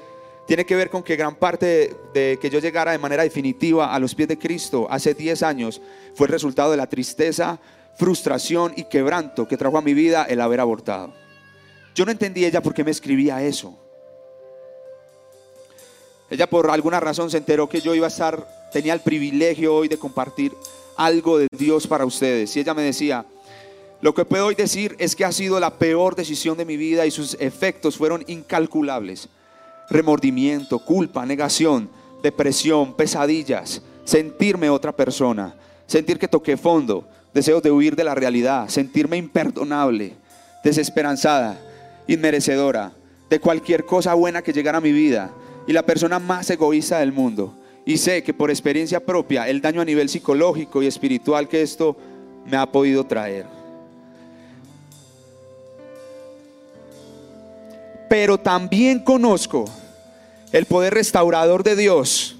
tiene 0.47 0.67
que 0.67 0.77
ver 0.77 0.91
con 0.91 1.03
que 1.03 1.17
gran 1.17 1.35
parte 1.37 1.67
de, 1.67 1.97
de, 2.13 2.39
que 2.39 2.51
yo 2.51 2.59
llegara 2.59 2.93
de 2.93 2.99
manera 2.99 3.23
definitiva 3.23 3.95
a 3.95 3.99
los 3.99 4.15
pies 4.15 4.29
de 4.29 4.39
Cristo 4.39 4.87
hace 4.91 5.15
10 5.15 5.43
años 5.43 5.81
fue 6.15 6.27
el 6.27 6.33
resultado 6.33 6.71
de 6.71 6.77
la 6.77 6.87
tristeza, 6.87 7.59
frustración 7.97 8.75
y 8.77 8.85
quebranto 8.85 9.49
que 9.49 9.57
trajo 9.57 9.79
a 9.79 9.83
mi 9.83 9.95
vida 9.95 10.25
el 10.29 10.41
haber 10.41 10.61
abortado. 10.61 11.15
Yo 11.95 12.05
no 12.05 12.11
entendí 12.11 12.45
ella 12.45 12.61
por 12.61 12.75
qué 12.75 12.85
me 12.85 12.91
escribía 12.91 13.43
eso. 13.43 13.79
Ella 16.29 16.49
por 16.49 16.71
alguna 16.71 17.01
razón 17.01 17.31
se 17.31 17.39
enteró 17.39 17.69
que 17.69 17.81
yo 17.81 17.95
iba 17.95 18.07
a 18.07 18.09
estar, 18.09 18.47
tenía 18.73 18.93
el 18.93 19.01
privilegio 19.01 19.75
hoy 19.75 19.89
de 19.89 19.97
compartir 19.97 20.53
algo 20.97 21.39
de 21.39 21.47
Dios 21.57 21.87
para 21.87 22.05
ustedes. 22.05 22.55
Y 22.57 22.61
ella 22.61 22.75
me 22.75 22.83
decía, 22.83 23.25
lo 24.05 24.13
que 24.13 24.27
puedo 24.27 24.45
hoy 24.45 24.55
decir 24.55 24.95
es 24.99 25.17
que 25.17 25.25
ha 25.25 25.33
sido 25.33 25.59
la 25.59 25.79
peor 25.79 26.15
decisión 26.15 26.59
de 26.59 26.67
mi 26.67 26.77
vida 26.77 27.07
y 27.07 27.11
sus 27.11 27.39
efectos 27.41 27.97
fueron 27.97 28.23
incalculables 28.27 29.31
remordimiento, 29.89 30.79
culpa, 30.79 31.25
negación, 31.25 31.89
depresión, 32.23 32.93
pesadillas, 32.93 33.81
sentirme 34.05 34.69
otra 34.69 34.93
persona, 34.93 35.55
sentir 35.87 36.19
que 36.19 36.29
toqué 36.29 36.59
fondo, 36.59 37.09
deseos 37.33 37.63
de 37.63 37.71
huir 37.71 37.97
de 37.97 38.05
la 38.05 38.15
realidad, 38.15 38.69
sentirme 38.69 39.17
imperdonable, 39.17 40.13
desesperanzada, 40.63 41.59
inmerecedora 42.07 42.93
de 43.31 43.41
cualquier 43.41 43.87
cosa 43.87 44.13
buena 44.13 44.43
que 44.43 44.53
llegara 44.53 44.77
a 44.77 44.83
mi 44.83 44.93
vida 44.93 45.31
y 45.67 45.73
la 45.73 45.83
persona 45.83 46.19
más 46.19 46.51
egoísta 46.51 46.99
del 46.99 47.13
mundo. 47.13 47.55
Y 47.87 47.97
sé 47.97 48.23
que 48.23 48.35
por 48.35 48.51
experiencia 48.51 49.01
propia 49.01 49.49
el 49.49 49.63
daño 49.63 49.81
a 49.81 49.87
nivel 49.87 50.11
psicológico 50.11 50.83
y 50.83 50.89
espiritual 50.89 51.49
que 51.49 51.63
esto 51.63 51.97
me 52.45 52.59
ha 52.59 52.71
podido 52.71 53.05
traer. 53.05 53.64
Pero 58.09 58.39
también 58.39 59.01
conozco 59.01 59.65
el 60.53 60.67
poder 60.67 60.95
restaurador 60.95 61.65
de 61.65 61.77
Dios 61.77 62.37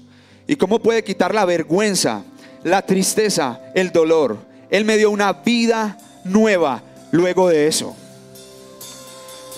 y 0.47 0.55
cómo 0.55 0.79
puede 0.79 1.03
quitar 1.03 1.33
la 1.33 1.45
vergüenza, 1.45 2.23
la 2.63 2.81
tristeza, 2.81 3.59
el 3.73 3.91
dolor. 3.91 4.37
Él 4.69 4.85
me 4.85 4.97
dio 4.97 5.11
una 5.11 5.33
vida 5.33 5.97
nueva 6.23 6.81
luego 7.11 7.49
de 7.49 7.67
eso. 7.67 7.95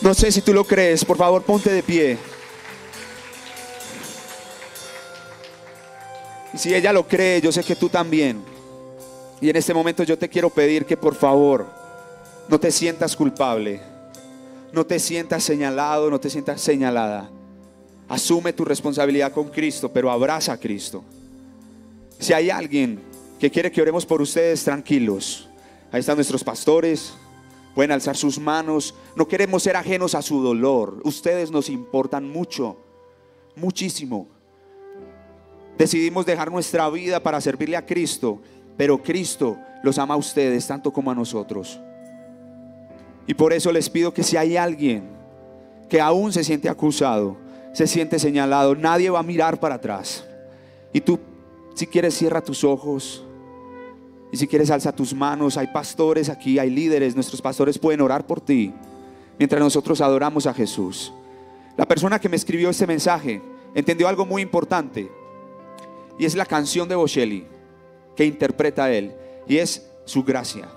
No 0.01 0.13
sé 0.13 0.31
si 0.31 0.41
tú 0.41 0.53
lo 0.53 0.63
crees, 0.63 1.03
por 1.03 1.17
favor 1.17 1.43
ponte 1.43 1.71
de 1.71 1.83
pie. 1.83 2.17
Y 6.53 6.57
si 6.57 6.73
ella 6.73 6.93
lo 6.93 7.07
cree, 7.07 7.41
yo 7.41 7.51
sé 7.51 7.63
que 7.63 7.75
tú 7.75 7.89
también. 7.89 8.43
Y 9.41 9.49
en 9.49 9.55
este 9.55 9.73
momento 9.73 10.03
yo 10.03 10.17
te 10.17 10.29
quiero 10.29 10.49
pedir 10.49 10.85
que 10.85 10.97
por 10.97 11.15
favor 11.15 11.67
no 12.47 12.59
te 12.59 12.71
sientas 12.71 13.15
culpable. 13.15 13.96
No 14.71 14.85
te 14.85 14.99
sientas 14.99 15.43
señalado, 15.43 16.09
no 16.09 16.19
te 16.19 16.29
sientas 16.29 16.61
señalada. 16.61 17.29
Asume 18.09 18.53
tu 18.53 18.63
responsabilidad 18.63 19.33
con 19.33 19.49
Cristo, 19.49 19.91
pero 19.91 20.11
abraza 20.11 20.53
a 20.53 20.59
Cristo. 20.59 21.03
Si 22.19 22.33
hay 22.33 22.49
alguien 22.49 23.01
que 23.39 23.51
quiere 23.51 23.71
que 23.71 23.81
oremos 23.81 24.05
por 24.05 24.21
ustedes, 24.21 24.63
tranquilos. 24.63 25.47
Ahí 25.91 25.99
están 25.99 26.15
nuestros 26.15 26.43
pastores. 26.43 27.13
Pueden 27.75 27.91
alzar 27.91 28.17
sus 28.17 28.39
manos. 28.39 28.95
No 29.15 29.27
queremos 29.27 29.63
ser 29.63 29.75
ajenos 29.75 30.15
a 30.15 30.21
su 30.21 30.41
dolor. 30.41 30.99
Ustedes 31.03 31.51
nos 31.51 31.69
importan 31.69 32.27
mucho, 32.27 32.77
muchísimo. 33.55 34.27
Decidimos 35.77 36.25
dejar 36.25 36.51
nuestra 36.51 36.89
vida 36.89 37.21
para 37.21 37.39
servirle 37.39 37.77
a 37.77 37.85
Cristo, 37.85 38.41
pero 38.75 39.01
Cristo 39.03 39.57
los 39.83 39.99
ama 39.99 40.15
a 40.15 40.17
ustedes 40.17 40.65
tanto 40.65 40.91
como 40.91 41.11
a 41.11 41.15
nosotros. 41.15 41.79
Y 43.27 43.33
por 43.33 43.51
eso 43.51 43.71
les 43.73 43.89
pido 43.89 44.13
que 44.13 44.23
si 44.23 44.37
hay 44.37 44.55
alguien 44.55 45.03
que 45.89 45.99
aún 45.99 46.31
se 46.31 46.45
siente 46.45 46.69
acusado, 46.69 47.35
se 47.73 47.85
siente 47.85 48.17
señalado, 48.17 48.73
nadie 48.73 49.09
va 49.09 49.19
a 49.19 49.23
mirar 49.23 49.59
para 49.59 49.75
atrás. 49.75 50.25
Y 50.93 51.01
tú, 51.01 51.19
si 51.75 51.85
quieres, 51.85 52.17
cierra 52.17 52.41
tus 52.41 52.63
ojos. 52.63 53.23
Y 54.31 54.37
si 54.37 54.47
quieres, 54.47 54.71
alza 54.71 54.95
tus 54.95 55.13
manos. 55.13 55.57
Hay 55.57 55.67
pastores 55.67 56.29
aquí, 56.29 56.57
hay 56.57 56.69
líderes. 56.69 57.15
Nuestros 57.15 57.41
pastores 57.41 57.77
pueden 57.77 58.01
orar 58.01 58.25
por 58.25 58.39
ti 58.41 58.73
mientras 59.37 59.61
nosotros 59.61 60.01
adoramos 60.01 60.47
a 60.47 60.53
Jesús. 60.53 61.13
La 61.75 61.85
persona 61.85 62.19
que 62.19 62.29
me 62.29 62.37
escribió 62.37 62.69
este 62.69 62.87
mensaje 62.87 63.41
entendió 63.75 64.07
algo 64.07 64.25
muy 64.25 64.41
importante. 64.41 65.11
Y 66.17 66.25
es 66.25 66.33
la 66.35 66.45
canción 66.45 66.87
de 66.87 66.95
Bocelli 66.95 67.45
que 68.15 68.25
interpreta 68.25 68.91
él. 68.91 69.13
Y 69.47 69.57
es 69.57 69.85
su 70.05 70.23
gracia 70.23 70.69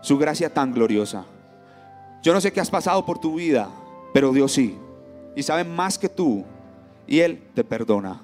su 0.00 0.18
gracia 0.18 0.52
tan 0.52 0.72
gloriosa. 0.72 1.24
Yo 2.22 2.34
no 2.34 2.40
sé 2.40 2.52
qué 2.52 2.60
has 2.60 2.70
pasado 2.70 3.04
por 3.04 3.18
tu 3.18 3.36
vida, 3.36 3.68
pero 4.12 4.32
Dios 4.32 4.52
sí. 4.52 4.78
Y 5.34 5.42
sabe 5.42 5.64
más 5.64 5.98
que 5.98 6.08
tú. 6.08 6.44
Y 7.06 7.20
Él 7.20 7.42
te 7.54 7.64
perdona. 7.64 8.20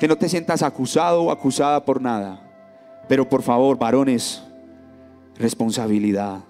Que 0.00 0.08
no 0.08 0.16
te 0.16 0.28
sientas 0.28 0.62
acusado 0.62 1.24
o 1.24 1.30
acusada 1.30 1.84
por 1.84 2.00
nada. 2.00 2.40
Pero 3.08 3.28
por 3.28 3.42
favor, 3.42 3.78
varones, 3.78 4.42
responsabilidad. 5.36 6.40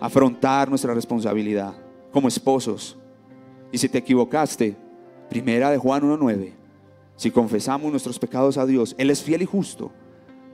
Afrontar 0.00 0.68
nuestra 0.68 0.94
responsabilidad 0.94 1.74
como 2.12 2.28
esposos. 2.28 2.96
Y 3.70 3.78
si 3.78 3.88
te 3.88 3.98
equivocaste, 3.98 4.76
primera 5.28 5.70
de 5.70 5.78
Juan 5.78 6.02
1.9, 6.02 6.52
si 7.16 7.30
confesamos 7.30 7.90
nuestros 7.90 8.18
pecados 8.18 8.56
a 8.56 8.66
Dios, 8.66 8.94
Él 8.98 9.10
es 9.10 9.22
fiel 9.22 9.42
y 9.42 9.46
justo 9.46 9.92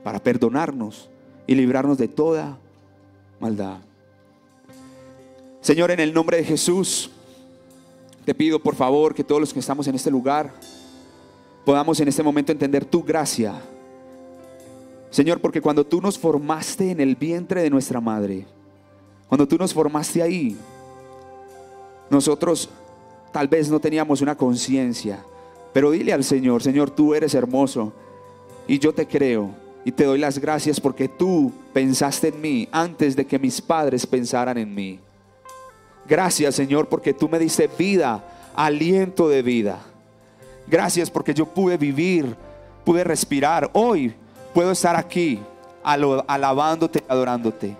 para 0.03 0.19
perdonarnos 0.19 1.09
y 1.47 1.55
librarnos 1.55 1.97
de 1.97 2.07
toda 2.07 2.57
maldad. 3.39 3.77
Señor, 5.61 5.89
en 5.91 5.99
el 5.99 6.13
nombre 6.13 6.37
de 6.37 6.43
Jesús, 6.43 7.09
Te 8.25 8.35
pido 8.35 8.59
por 8.59 8.75
favor 8.75 9.15
que 9.15 9.23
todos 9.23 9.39
los 9.39 9.53
que 9.53 9.61
estamos 9.61 9.87
en 9.87 9.95
este 9.95 10.11
lugar 10.11 10.51
podamos 11.63 11.97
en 12.01 12.09
este 12.09 12.21
momento 12.21 12.51
entender 12.51 12.83
tu 12.83 13.01
gracia. 13.01 13.53
Señor, 15.09 15.39
porque 15.39 15.61
cuando 15.61 15.85
tú 15.85 16.01
nos 16.01 16.19
formaste 16.19 16.91
en 16.91 16.99
el 16.99 17.15
vientre 17.15 17.61
de 17.61 17.69
nuestra 17.69 18.01
madre, 18.01 18.45
cuando 19.29 19.47
tú 19.47 19.57
nos 19.57 19.73
formaste 19.73 20.21
ahí, 20.21 20.57
nosotros 22.09 22.69
tal 23.31 23.47
vez 23.47 23.69
no 23.69 23.79
teníamos 23.79 24.19
una 24.19 24.35
conciencia, 24.35 25.23
pero 25.71 25.91
dile 25.91 26.11
al 26.11 26.25
Señor, 26.25 26.61
Señor, 26.61 26.89
tú 26.89 27.13
eres 27.13 27.33
hermoso 27.33 27.93
y 28.67 28.77
yo 28.77 28.93
te 28.93 29.07
creo 29.07 29.51
y 29.87 29.91
te 29.93 30.03
doy 30.03 30.19
las 30.19 30.37
gracias 30.37 30.81
porque 30.81 31.07
tú 31.07 31.49
pensaste 31.71 32.27
en 32.27 32.41
mí 32.41 32.67
antes 32.73 33.15
de 33.15 33.25
que 33.25 33.39
mis 33.39 33.61
padres 33.61 34.05
pensaran 34.05 34.57
en 34.57 34.75
mí. 34.75 34.99
Gracias 36.05 36.55
Señor 36.55 36.89
porque 36.89 37.13
tú 37.13 37.29
me 37.29 37.39
diste 37.39 37.69
vida, 37.79 38.21
aliento 38.53 39.29
de 39.29 39.41
vida. 39.41 39.79
Gracias 40.67 41.09
porque 41.09 41.33
yo 41.33 41.45
pude 41.45 41.77
vivir, 41.77 42.35
pude 42.83 43.01
respirar. 43.05 43.69
Hoy 43.71 44.13
puedo 44.53 44.73
estar 44.73 44.97
aquí 44.97 45.39
alabándote 45.81 46.99
y 46.99 47.03
adorándote. 47.09 47.73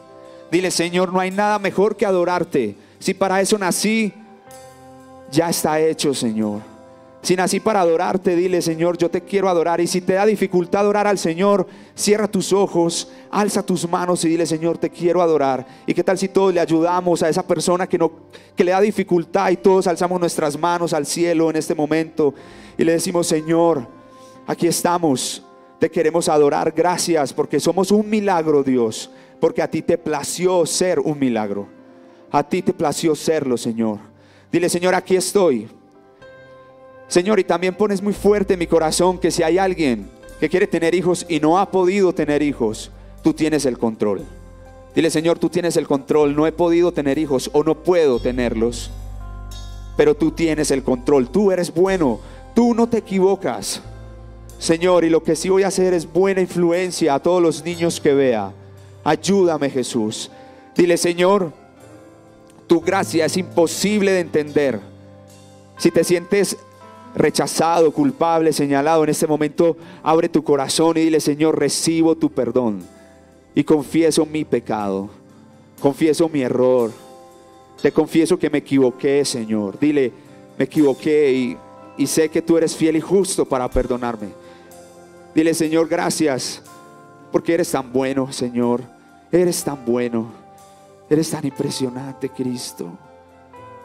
Dile 0.49 0.72
Señor, 0.72 1.12
no 1.12 1.20
hay 1.20 1.30
nada 1.30 1.60
mejor 1.60 1.97
que 1.97 2.05
adorarte. 2.05 2.78
Si 2.99 3.14
para 3.14 3.41
eso 3.41 3.58
nací, 3.58 4.14
ya 5.30 5.49
está 5.49 5.78
hecho 5.82 6.14
Señor. 6.14 6.62
Si 7.28 7.36
nací 7.36 7.59
para 7.59 7.82
adorarte, 7.82 8.38
dile 8.38 8.61
Señor, 8.61 8.97
yo 8.97 9.11
te 9.11 9.19
quiero 9.19 9.49
adorar. 9.49 9.82
Y 9.82 9.88
si 9.88 9.99
te 9.99 10.13
da 10.13 10.25
dificultad 10.25 10.80
adorar 10.80 11.07
al 11.07 11.17
Señor, 11.17 11.67
cierra 11.93 12.30
tus 12.30 12.53
ojos, 12.53 13.11
alza 13.30 13.65
tus 13.65 13.86
manos 13.86 14.23
y 14.23 14.30
dile 14.30 14.45
Señor, 14.45 14.78
te 14.78 14.89
quiero 14.89 15.21
adorar. 15.21 15.67
¿Y 15.86 15.93
qué 15.93 16.05
tal 16.05 16.17
si 16.17 16.30
todos 16.30 16.53
le 16.53 16.61
ayudamos 16.61 17.21
a 17.23 17.28
esa 17.28 17.45
persona 17.45 17.86
que, 17.86 17.97
no, 17.97 18.13
que 18.55 18.63
le 18.63 18.71
da 18.71 18.80
dificultad 18.80 19.49
y 19.49 19.57
todos 19.57 19.88
alzamos 19.88 20.21
nuestras 20.21 20.57
manos 20.57 20.93
al 20.93 21.05
cielo 21.05 21.49
en 21.49 21.57
este 21.57 21.75
momento 21.75 22.34
y 22.78 22.86
le 22.86 22.93
decimos 22.93 23.28
Señor, 23.28 23.86
aquí 24.45 24.67
estamos, 24.67 25.43
te 25.80 25.91
queremos 25.91 26.30
adorar. 26.30 26.71
Gracias 26.71 27.34
porque 27.34 27.59
somos 27.59 27.91
un 27.91 28.09
milagro 28.09 28.63
Dios, 28.63 29.11
porque 29.41 29.61
a 29.61 29.69
ti 29.69 29.82
te 29.82 29.97
plació 29.97 30.65
ser 30.65 30.97
un 31.01 31.19
milagro. 31.19 31.67
A 32.32 32.41
ti 32.41 32.61
te 32.61 32.71
plació 32.71 33.15
serlo, 33.15 33.57
Señor. 33.57 33.99
Dile, 34.49 34.69
Señor, 34.69 34.95
aquí 34.95 35.17
estoy. 35.17 35.67
Señor, 37.08 37.39
y 37.39 37.43
también 37.43 37.76
pones 37.76 38.01
muy 38.01 38.14
fuerte 38.14 38.53
en 38.53 38.60
mi 38.60 38.68
corazón 38.68 39.18
que 39.18 39.32
si 39.32 39.43
hay 39.43 39.58
alguien 39.58 40.10
que 40.39 40.49
quiere 40.49 40.68
tener 40.68 40.93
hijos 40.93 41.26
y 41.30 41.39
no 41.39 41.58
ha 41.58 41.72
podido 41.72 42.14
tener 42.14 42.41
hijos, 42.41 42.91
tú 43.24 43.34
tienes 43.34 43.66
el 43.66 43.78
control. 43.78 44.24
Dile, 44.93 45.10
Señor, 45.10 45.38
tú 45.38 45.49
tienes 45.49 45.78
el 45.78 45.88
control. 45.88 46.36
No 46.36 46.47
he 46.47 46.51
podido 46.51 46.91
tener 46.91 47.18
hijos 47.18 47.51
o 47.53 47.64
no 47.64 47.76
puedo 47.76 48.20
tenerlos, 48.20 48.89
pero 49.95 50.16
tú 50.16 50.32
tienes 50.32 50.72
el 50.72 50.84
control. 50.84 51.30
Tú 51.30 51.51
eres 51.51 51.74
bueno. 51.74 52.20
Tú 52.55 52.74
no 52.74 52.89
te 52.89 52.97
equivocas. 52.97 53.82
Señor, 54.58 55.03
y 55.03 55.12
lo 55.12 55.22
que 55.22 55.36
sí 55.36 55.49
voy 55.49 55.62
a 55.62 55.68
hacer 55.68 55.93
es 55.93 56.12
buena 56.12 56.41
influencia 56.41 57.14
a 57.14 57.20
todos 57.20 57.41
los 57.41 57.64
niños 57.64 58.01
que 58.01 58.16
vea. 58.16 58.51
Ayúdame, 59.03 59.70
Jesús. 59.70 60.32
Dile, 60.76 60.97
Señor, 60.97 61.53
tu 62.66 62.82
gracia 62.82 63.26
es 63.26 63.38
imposible 63.38 64.12
de 64.14 64.20
entender. 64.22 64.80
Si 65.78 65.91
te 65.91 66.03
sientes 66.03 66.58
rechazado, 67.18 67.91
culpable, 67.91 68.53
señalado, 68.53 69.03
en 69.03 69.09
este 69.09 69.28
momento 69.28 69.76
abre 70.03 70.30
tu 70.30 70.43
corazón 70.43 70.97
y 70.97 71.01
dile, 71.01 71.20
Señor, 71.20 71.59
recibo 71.59 72.15
tu 72.15 72.32
perdón 72.32 72.84
y 73.55 73.63
confieso 73.63 74.26
mi 74.26 74.45
pecado, 74.45 75.09
confieso 75.82 76.30
mi 76.30 76.41
error. 76.41 76.91
Te 77.82 77.91
confieso 77.91 78.38
que 78.38 78.49
me 78.49 78.59
equivoqué, 78.59 79.24
Señor. 79.24 79.80
Dile, 79.80 80.11
me 80.57 80.65
equivoqué 80.65 81.32
y, 81.32 81.57
y 81.97 82.07
sé 82.07 82.30
que 82.30 82.41
tú 82.41 82.57
eres 82.57 82.76
fiel 82.76 82.95
y 82.95 83.01
justo 83.01 83.45
para 83.45 83.70
perdonarme. 83.70 84.30
Dile, 85.34 85.53
Señor, 85.53 85.88
gracias 85.88 86.61
porque 87.32 87.53
eres 87.53 87.72
tan 87.72 87.91
bueno, 87.91 88.32
Señor. 88.32 88.82
Eres 89.32 89.63
tan 89.63 89.84
bueno. 89.86 90.32
Eres 91.09 91.30
tan 91.30 91.45
impresionante, 91.45 92.30
Cristo. 92.30 92.89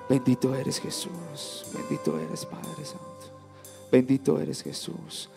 Bendito 0.09 0.55
eres 0.55 0.81
Jesús. 0.81 1.67
Bendito 1.75 2.19
eres 2.19 2.47
Padre 2.47 2.85
Santo. 2.85 3.12
Bendito 3.93 4.41
eres 4.41 4.63
Jesús. 4.63 5.29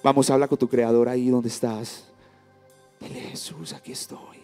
Vamos, 0.00 0.30
habla 0.30 0.46
con 0.46 0.56
tu 0.56 0.68
Creador 0.68 1.08
ahí 1.08 1.28
donde 1.28 1.48
estás. 1.48 2.04
Dile, 3.00 3.20
Jesús, 3.20 3.72
aquí 3.72 3.90
estoy. 3.90 4.38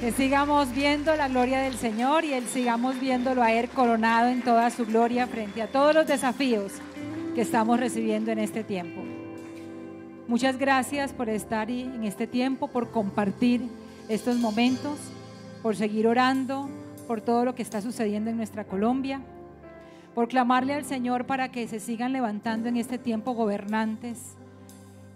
Que 0.00 0.10
sigamos 0.10 0.72
viendo 0.74 1.14
la 1.14 1.28
gloria 1.28 1.60
del 1.60 1.76
Señor 1.76 2.24
y 2.24 2.32
él 2.32 2.46
sigamos 2.48 2.98
viéndolo 2.98 3.44
a 3.44 3.52
Él 3.52 3.68
coronado 3.68 4.26
en 4.26 4.42
toda 4.42 4.70
su 4.70 4.86
gloria 4.86 5.28
frente 5.28 5.62
a 5.62 5.70
todos 5.70 5.94
los 5.94 6.08
desafíos 6.08 6.72
que 7.36 7.42
estamos 7.42 7.78
recibiendo 7.78 8.32
en 8.32 8.40
este 8.40 8.64
tiempo. 8.64 9.00
Muchas 10.26 10.58
gracias 10.58 11.12
por 11.12 11.28
estar 11.28 11.70
en 11.70 12.02
este 12.02 12.26
tiempo, 12.26 12.66
por 12.66 12.90
compartir 12.90 13.62
estos 14.08 14.36
momentos, 14.36 14.98
por 15.62 15.76
seguir 15.76 16.08
orando 16.08 16.68
por 17.06 17.20
todo 17.22 17.44
lo 17.44 17.54
que 17.54 17.62
está 17.62 17.80
sucediendo 17.80 18.28
en 18.30 18.36
nuestra 18.36 18.64
Colombia, 18.64 19.22
por 20.18 20.26
clamarle 20.26 20.74
al 20.74 20.84
Señor 20.84 21.26
para 21.26 21.48
que 21.52 21.68
se 21.68 21.78
sigan 21.78 22.12
levantando 22.12 22.68
en 22.68 22.76
este 22.76 22.98
tiempo 22.98 23.34
gobernantes 23.34 24.36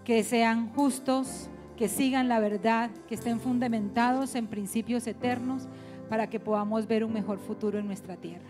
que 0.04 0.22
sean 0.22 0.68
justos, 0.74 1.50
que 1.76 1.88
sigan 1.88 2.28
la 2.28 2.38
verdad, 2.38 2.88
que 3.08 3.16
estén 3.16 3.40
fundamentados 3.40 4.36
en 4.36 4.46
principios 4.46 5.04
eternos 5.08 5.66
para 6.08 6.30
que 6.30 6.38
podamos 6.38 6.86
ver 6.86 7.02
un 7.02 7.12
mejor 7.12 7.40
futuro 7.40 7.80
en 7.80 7.86
nuestra 7.88 8.14
tierra. 8.14 8.46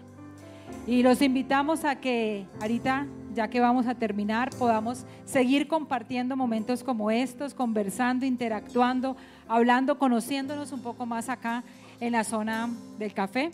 Y 0.86 1.02
los 1.02 1.22
invitamos 1.22 1.86
a 1.86 1.96
que 1.96 2.44
ahorita, 2.60 3.06
ya 3.32 3.48
que 3.48 3.58
vamos 3.58 3.86
a 3.86 3.94
terminar, 3.94 4.50
podamos 4.58 5.06
seguir 5.24 5.66
compartiendo 5.66 6.36
momentos 6.36 6.84
como 6.84 7.10
estos, 7.10 7.54
conversando, 7.54 8.26
interactuando, 8.26 9.16
hablando, 9.48 9.98
conociéndonos 9.98 10.70
un 10.72 10.82
poco 10.82 11.06
más 11.06 11.30
acá 11.30 11.64
en 11.98 12.12
la 12.12 12.24
zona 12.24 12.68
del 12.98 13.14
café. 13.14 13.52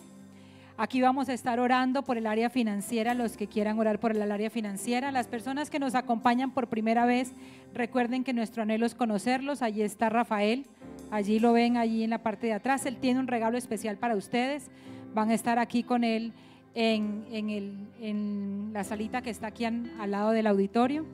Aquí 0.81 1.01
vamos 1.03 1.29
a 1.29 1.33
estar 1.33 1.59
orando 1.59 2.05
por 2.05 2.19
el 2.19 2.27
área 2.29 2.51
financiera, 2.51 3.13
los 3.13 3.37
que 3.37 3.49
quieran 3.49 3.81
orar 3.81 3.99
por 3.99 4.13
el 4.13 4.31
área 4.31 4.49
financiera. 4.49 5.11
Las 5.11 5.27
personas 5.27 5.71
que 5.71 5.81
nos 5.81 5.97
acompañan 5.97 6.53
por 6.53 6.69
primera 6.69 7.05
vez, 7.05 7.33
recuerden 7.75 8.23
que 8.23 8.33
nuestro 8.33 8.63
anhelo 8.63 8.87
es 8.87 8.95
conocerlos. 8.95 9.61
Allí 9.61 9.83
está 9.83 10.09
Rafael, 10.09 10.67
allí 11.11 11.41
lo 11.41 11.53
ven, 11.53 11.77
allí 11.77 12.05
en 12.05 12.11
la 12.11 12.19
parte 12.23 12.47
de 12.47 12.53
atrás. 12.53 12.87
Él 12.87 12.97
tiene 12.97 13.19
un 13.19 13.27
regalo 13.27 13.59
especial 13.59 13.97
para 13.97 14.15
ustedes. 14.15 14.71
Van 15.15 15.31
a 15.31 15.35
estar 15.35 15.59
aquí 15.59 15.83
con 15.83 16.05
él 16.05 16.33
en, 16.77 17.25
en 17.33 17.51
el- 17.51 17.89
en 18.01 18.71
la 18.73 18.85
salita 18.85 19.21
que 19.21 19.31
está 19.31 19.49
aquí 19.49 19.65
al 19.65 20.11
lado 20.13 20.31
del 20.31 20.47
auditorio. 20.47 21.05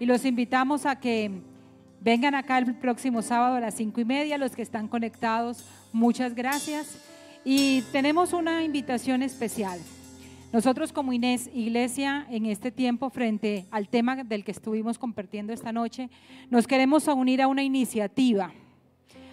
Y 0.00 0.06
los 0.06 0.24
invitamos 0.24 0.86
a 0.86 0.98
que 0.98 1.30
vengan 2.00 2.34
acá 2.34 2.58
el 2.58 2.74
próximo 2.74 3.22
sábado 3.22 3.54
a 3.54 3.60
las 3.60 3.74
cinco 3.74 4.00
y 4.00 4.04
media, 4.04 4.38
los 4.38 4.56
que 4.56 4.62
están 4.62 4.88
conectados. 4.88 5.64
Muchas 5.92 6.34
gracias. 6.34 6.98
Y 7.50 7.80
tenemos 7.92 8.34
una 8.34 8.62
invitación 8.62 9.22
especial. 9.22 9.80
Nosotros 10.52 10.92
como 10.92 11.14
Inés 11.14 11.48
Iglesia, 11.54 12.26
en 12.28 12.44
este 12.44 12.70
tiempo, 12.70 13.08
frente 13.08 13.64
al 13.70 13.88
tema 13.88 14.16
del 14.16 14.44
que 14.44 14.50
estuvimos 14.50 14.98
compartiendo 14.98 15.54
esta 15.54 15.72
noche, 15.72 16.10
nos 16.50 16.66
queremos 16.66 17.08
unir 17.08 17.40
a 17.40 17.46
una 17.46 17.62
iniciativa, 17.62 18.52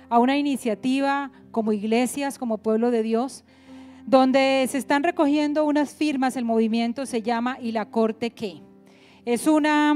a 0.07 0.19
una 0.19 0.37
iniciativa 0.37 1.29
como 1.51 1.73
iglesias, 1.73 2.39
como 2.39 2.59
pueblo 2.59 2.89
de 2.89 3.03
Dios, 3.03 3.43
donde 4.05 4.65
se 4.69 4.77
están 4.77 5.03
recogiendo 5.03 5.65
unas 5.65 5.93
firmas, 5.93 6.37
el 6.37 6.45
movimiento 6.45 7.05
se 7.05 7.21
llama 7.21 7.57
¿Y 7.61 7.73
la 7.73 7.89
Corte 7.89 8.29
qué? 8.29 8.61
Es 9.25 9.45
una, 9.45 9.93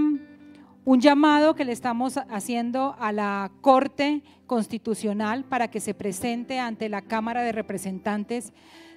un 0.85 1.01
llamado 1.01 1.55
que 1.55 1.65
le 1.65 1.71
estamos 1.71 2.17
haciendo 2.29 2.95
a 2.99 3.11
la 3.11 3.51
Corte 3.61 4.23
Constitucional 4.47 5.43
para 5.43 5.69
que 5.69 5.79
se 5.79 5.93
presente 5.93 6.59
ante 6.59 6.89
la 6.89 7.01
Cámara 7.01 7.43
de 7.43 7.51
Representantes 7.51 8.53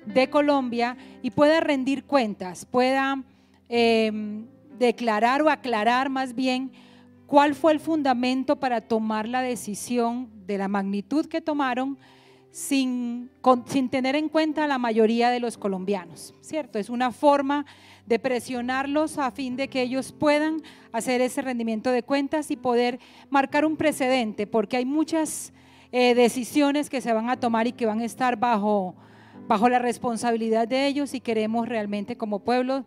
de 0.07 0.31
Colombia 0.31 0.97
y 1.23 1.31
pueda 1.31 1.61
rendir 1.61 2.05
cuentas, 2.05 2.65
pueda 2.65 3.23
eh, 3.69 4.45
declarar 4.79 5.43
o 5.43 5.51
aclarar 5.51 6.09
más 6.09 6.35
bien 6.35 6.73
cuál 7.27 7.55
fue 7.55 7.73
el 7.73 7.81
fundamento 7.81 8.57
para 8.57 8.81
tomar 8.81 9.29
la 9.29 9.43
decisión 9.43 10.29
de 10.47 10.59
la 10.59 10.69
magnitud 10.69 11.27
que 11.27 11.41
tomaron 11.41 11.99
sin, 12.53 13.31
sin 13.65 13.89
tener 13.89 14.15
en 14.15 14.29
cuenta 14.29 14.65
a 14.65 14.69
la 14.69 14.77
mayoría 14.77 15.31
de 15.31 15.41
los 15.41 15.57
colombianos, 15.57 16.35
¿cierto? 16.43 16.79
Es 16.79 16.91
una 16.91 17.11
forma 17.11 17.65
de 18.05 18.19
presionarlos 18.19 19.17
a 19.17 19.31
fin 19.31 19.57
de 19.57 19.69
que 19.69 19.81
ellos 19.81 20.13
puedan 20.13 20.63
hacer 20.93 21.23
ese 21.23 21.41
rendimiento 21.41 21.91
de 21.91 22.03
cuentas 22.03 22.51
y 22.51 22.57
poder 22.57 23.01
marcar 23.31 23.65
un 23.65 23.79
precedente, 23.79 24.47
porque 24.47 24.77
hay 24.77 24.85
muchas 24.85 25.55
eh, 25.93 26.15
decisiones 26.15 26.91
que 26.91 27.01
se 27.01 27.15
van 27.15 27.31
a 27.31 27.41
tomar 27.41 27.67
y 27.67 27.73
que 27.73 27.87
van 27.87 28.01
a 28.01 28.05
estar 28.05 28.37
bajo, 28.37 28.95
bajo 29.49 29.71
la 29.71 29.79
responsabilidad 29.79 30.69
de 30.69 30.87
ellos 30.87 31.15
y 31.15 31.21
queremos 31.21 31.67
realmente 31.67 32.19
como 32.19 32.41
pueblo 32.41 32.85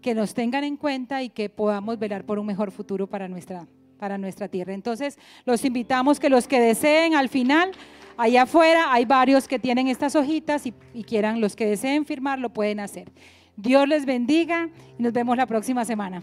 que 0.00 0.14
nos 0.14 0.32
tengan 0.32 0.62
en 0.62 0.76
cuenta 0.76 1.24
y 1.24 1.28
que 1.28 1.50
podamos 1.50 1.98
velar 1.98 2.24
por 2.24 2.38
un 2.38 2.46
mejor 2.46 2.70
futuro 2.70 3.08
para 3.08 3.26
nuestra, 3.26 3.66
para 3.98 4.16
nuestra 4.16 4.46
tierra. 4.46 4.74
Entonces, 4.74 5.18
los 5.44 5.64
invitamos 5.64 6.20
que 6.20 6.30
los 6.30 6.46
que 6.46 6.60
deseen 6.60 7.16
al 7.16 7.28
final, 7.28 7.72
allá 8.18 8.42
afuera 8.42 8.92
hay 8.92 9.06
varios 9.06 9.48
que 9.48 9.58
tienen 9.58 9.88
estas 9.88 10.14
hojitas 10.14 10.66
y, 10.66 10.74
y 10.92 11.04
quieran, 11.04 11.40
los 11.40 11.56
que 11.56 11.66
deseen 11.66 12.04
firmar, 12.04 12.38
lo 12.38 12.50
pueden 12.50 12.80
hacer. 12.80 13.10
Dios 13.56 13.88
les 13.88 14.04
bendiga 14.04 14.68
y 14.98 15.02
nos 15.02 15.12
vemos 15.12 15.36
la 15.36 15.46
próxima 15.46 15.84
semana. 15.84 16.22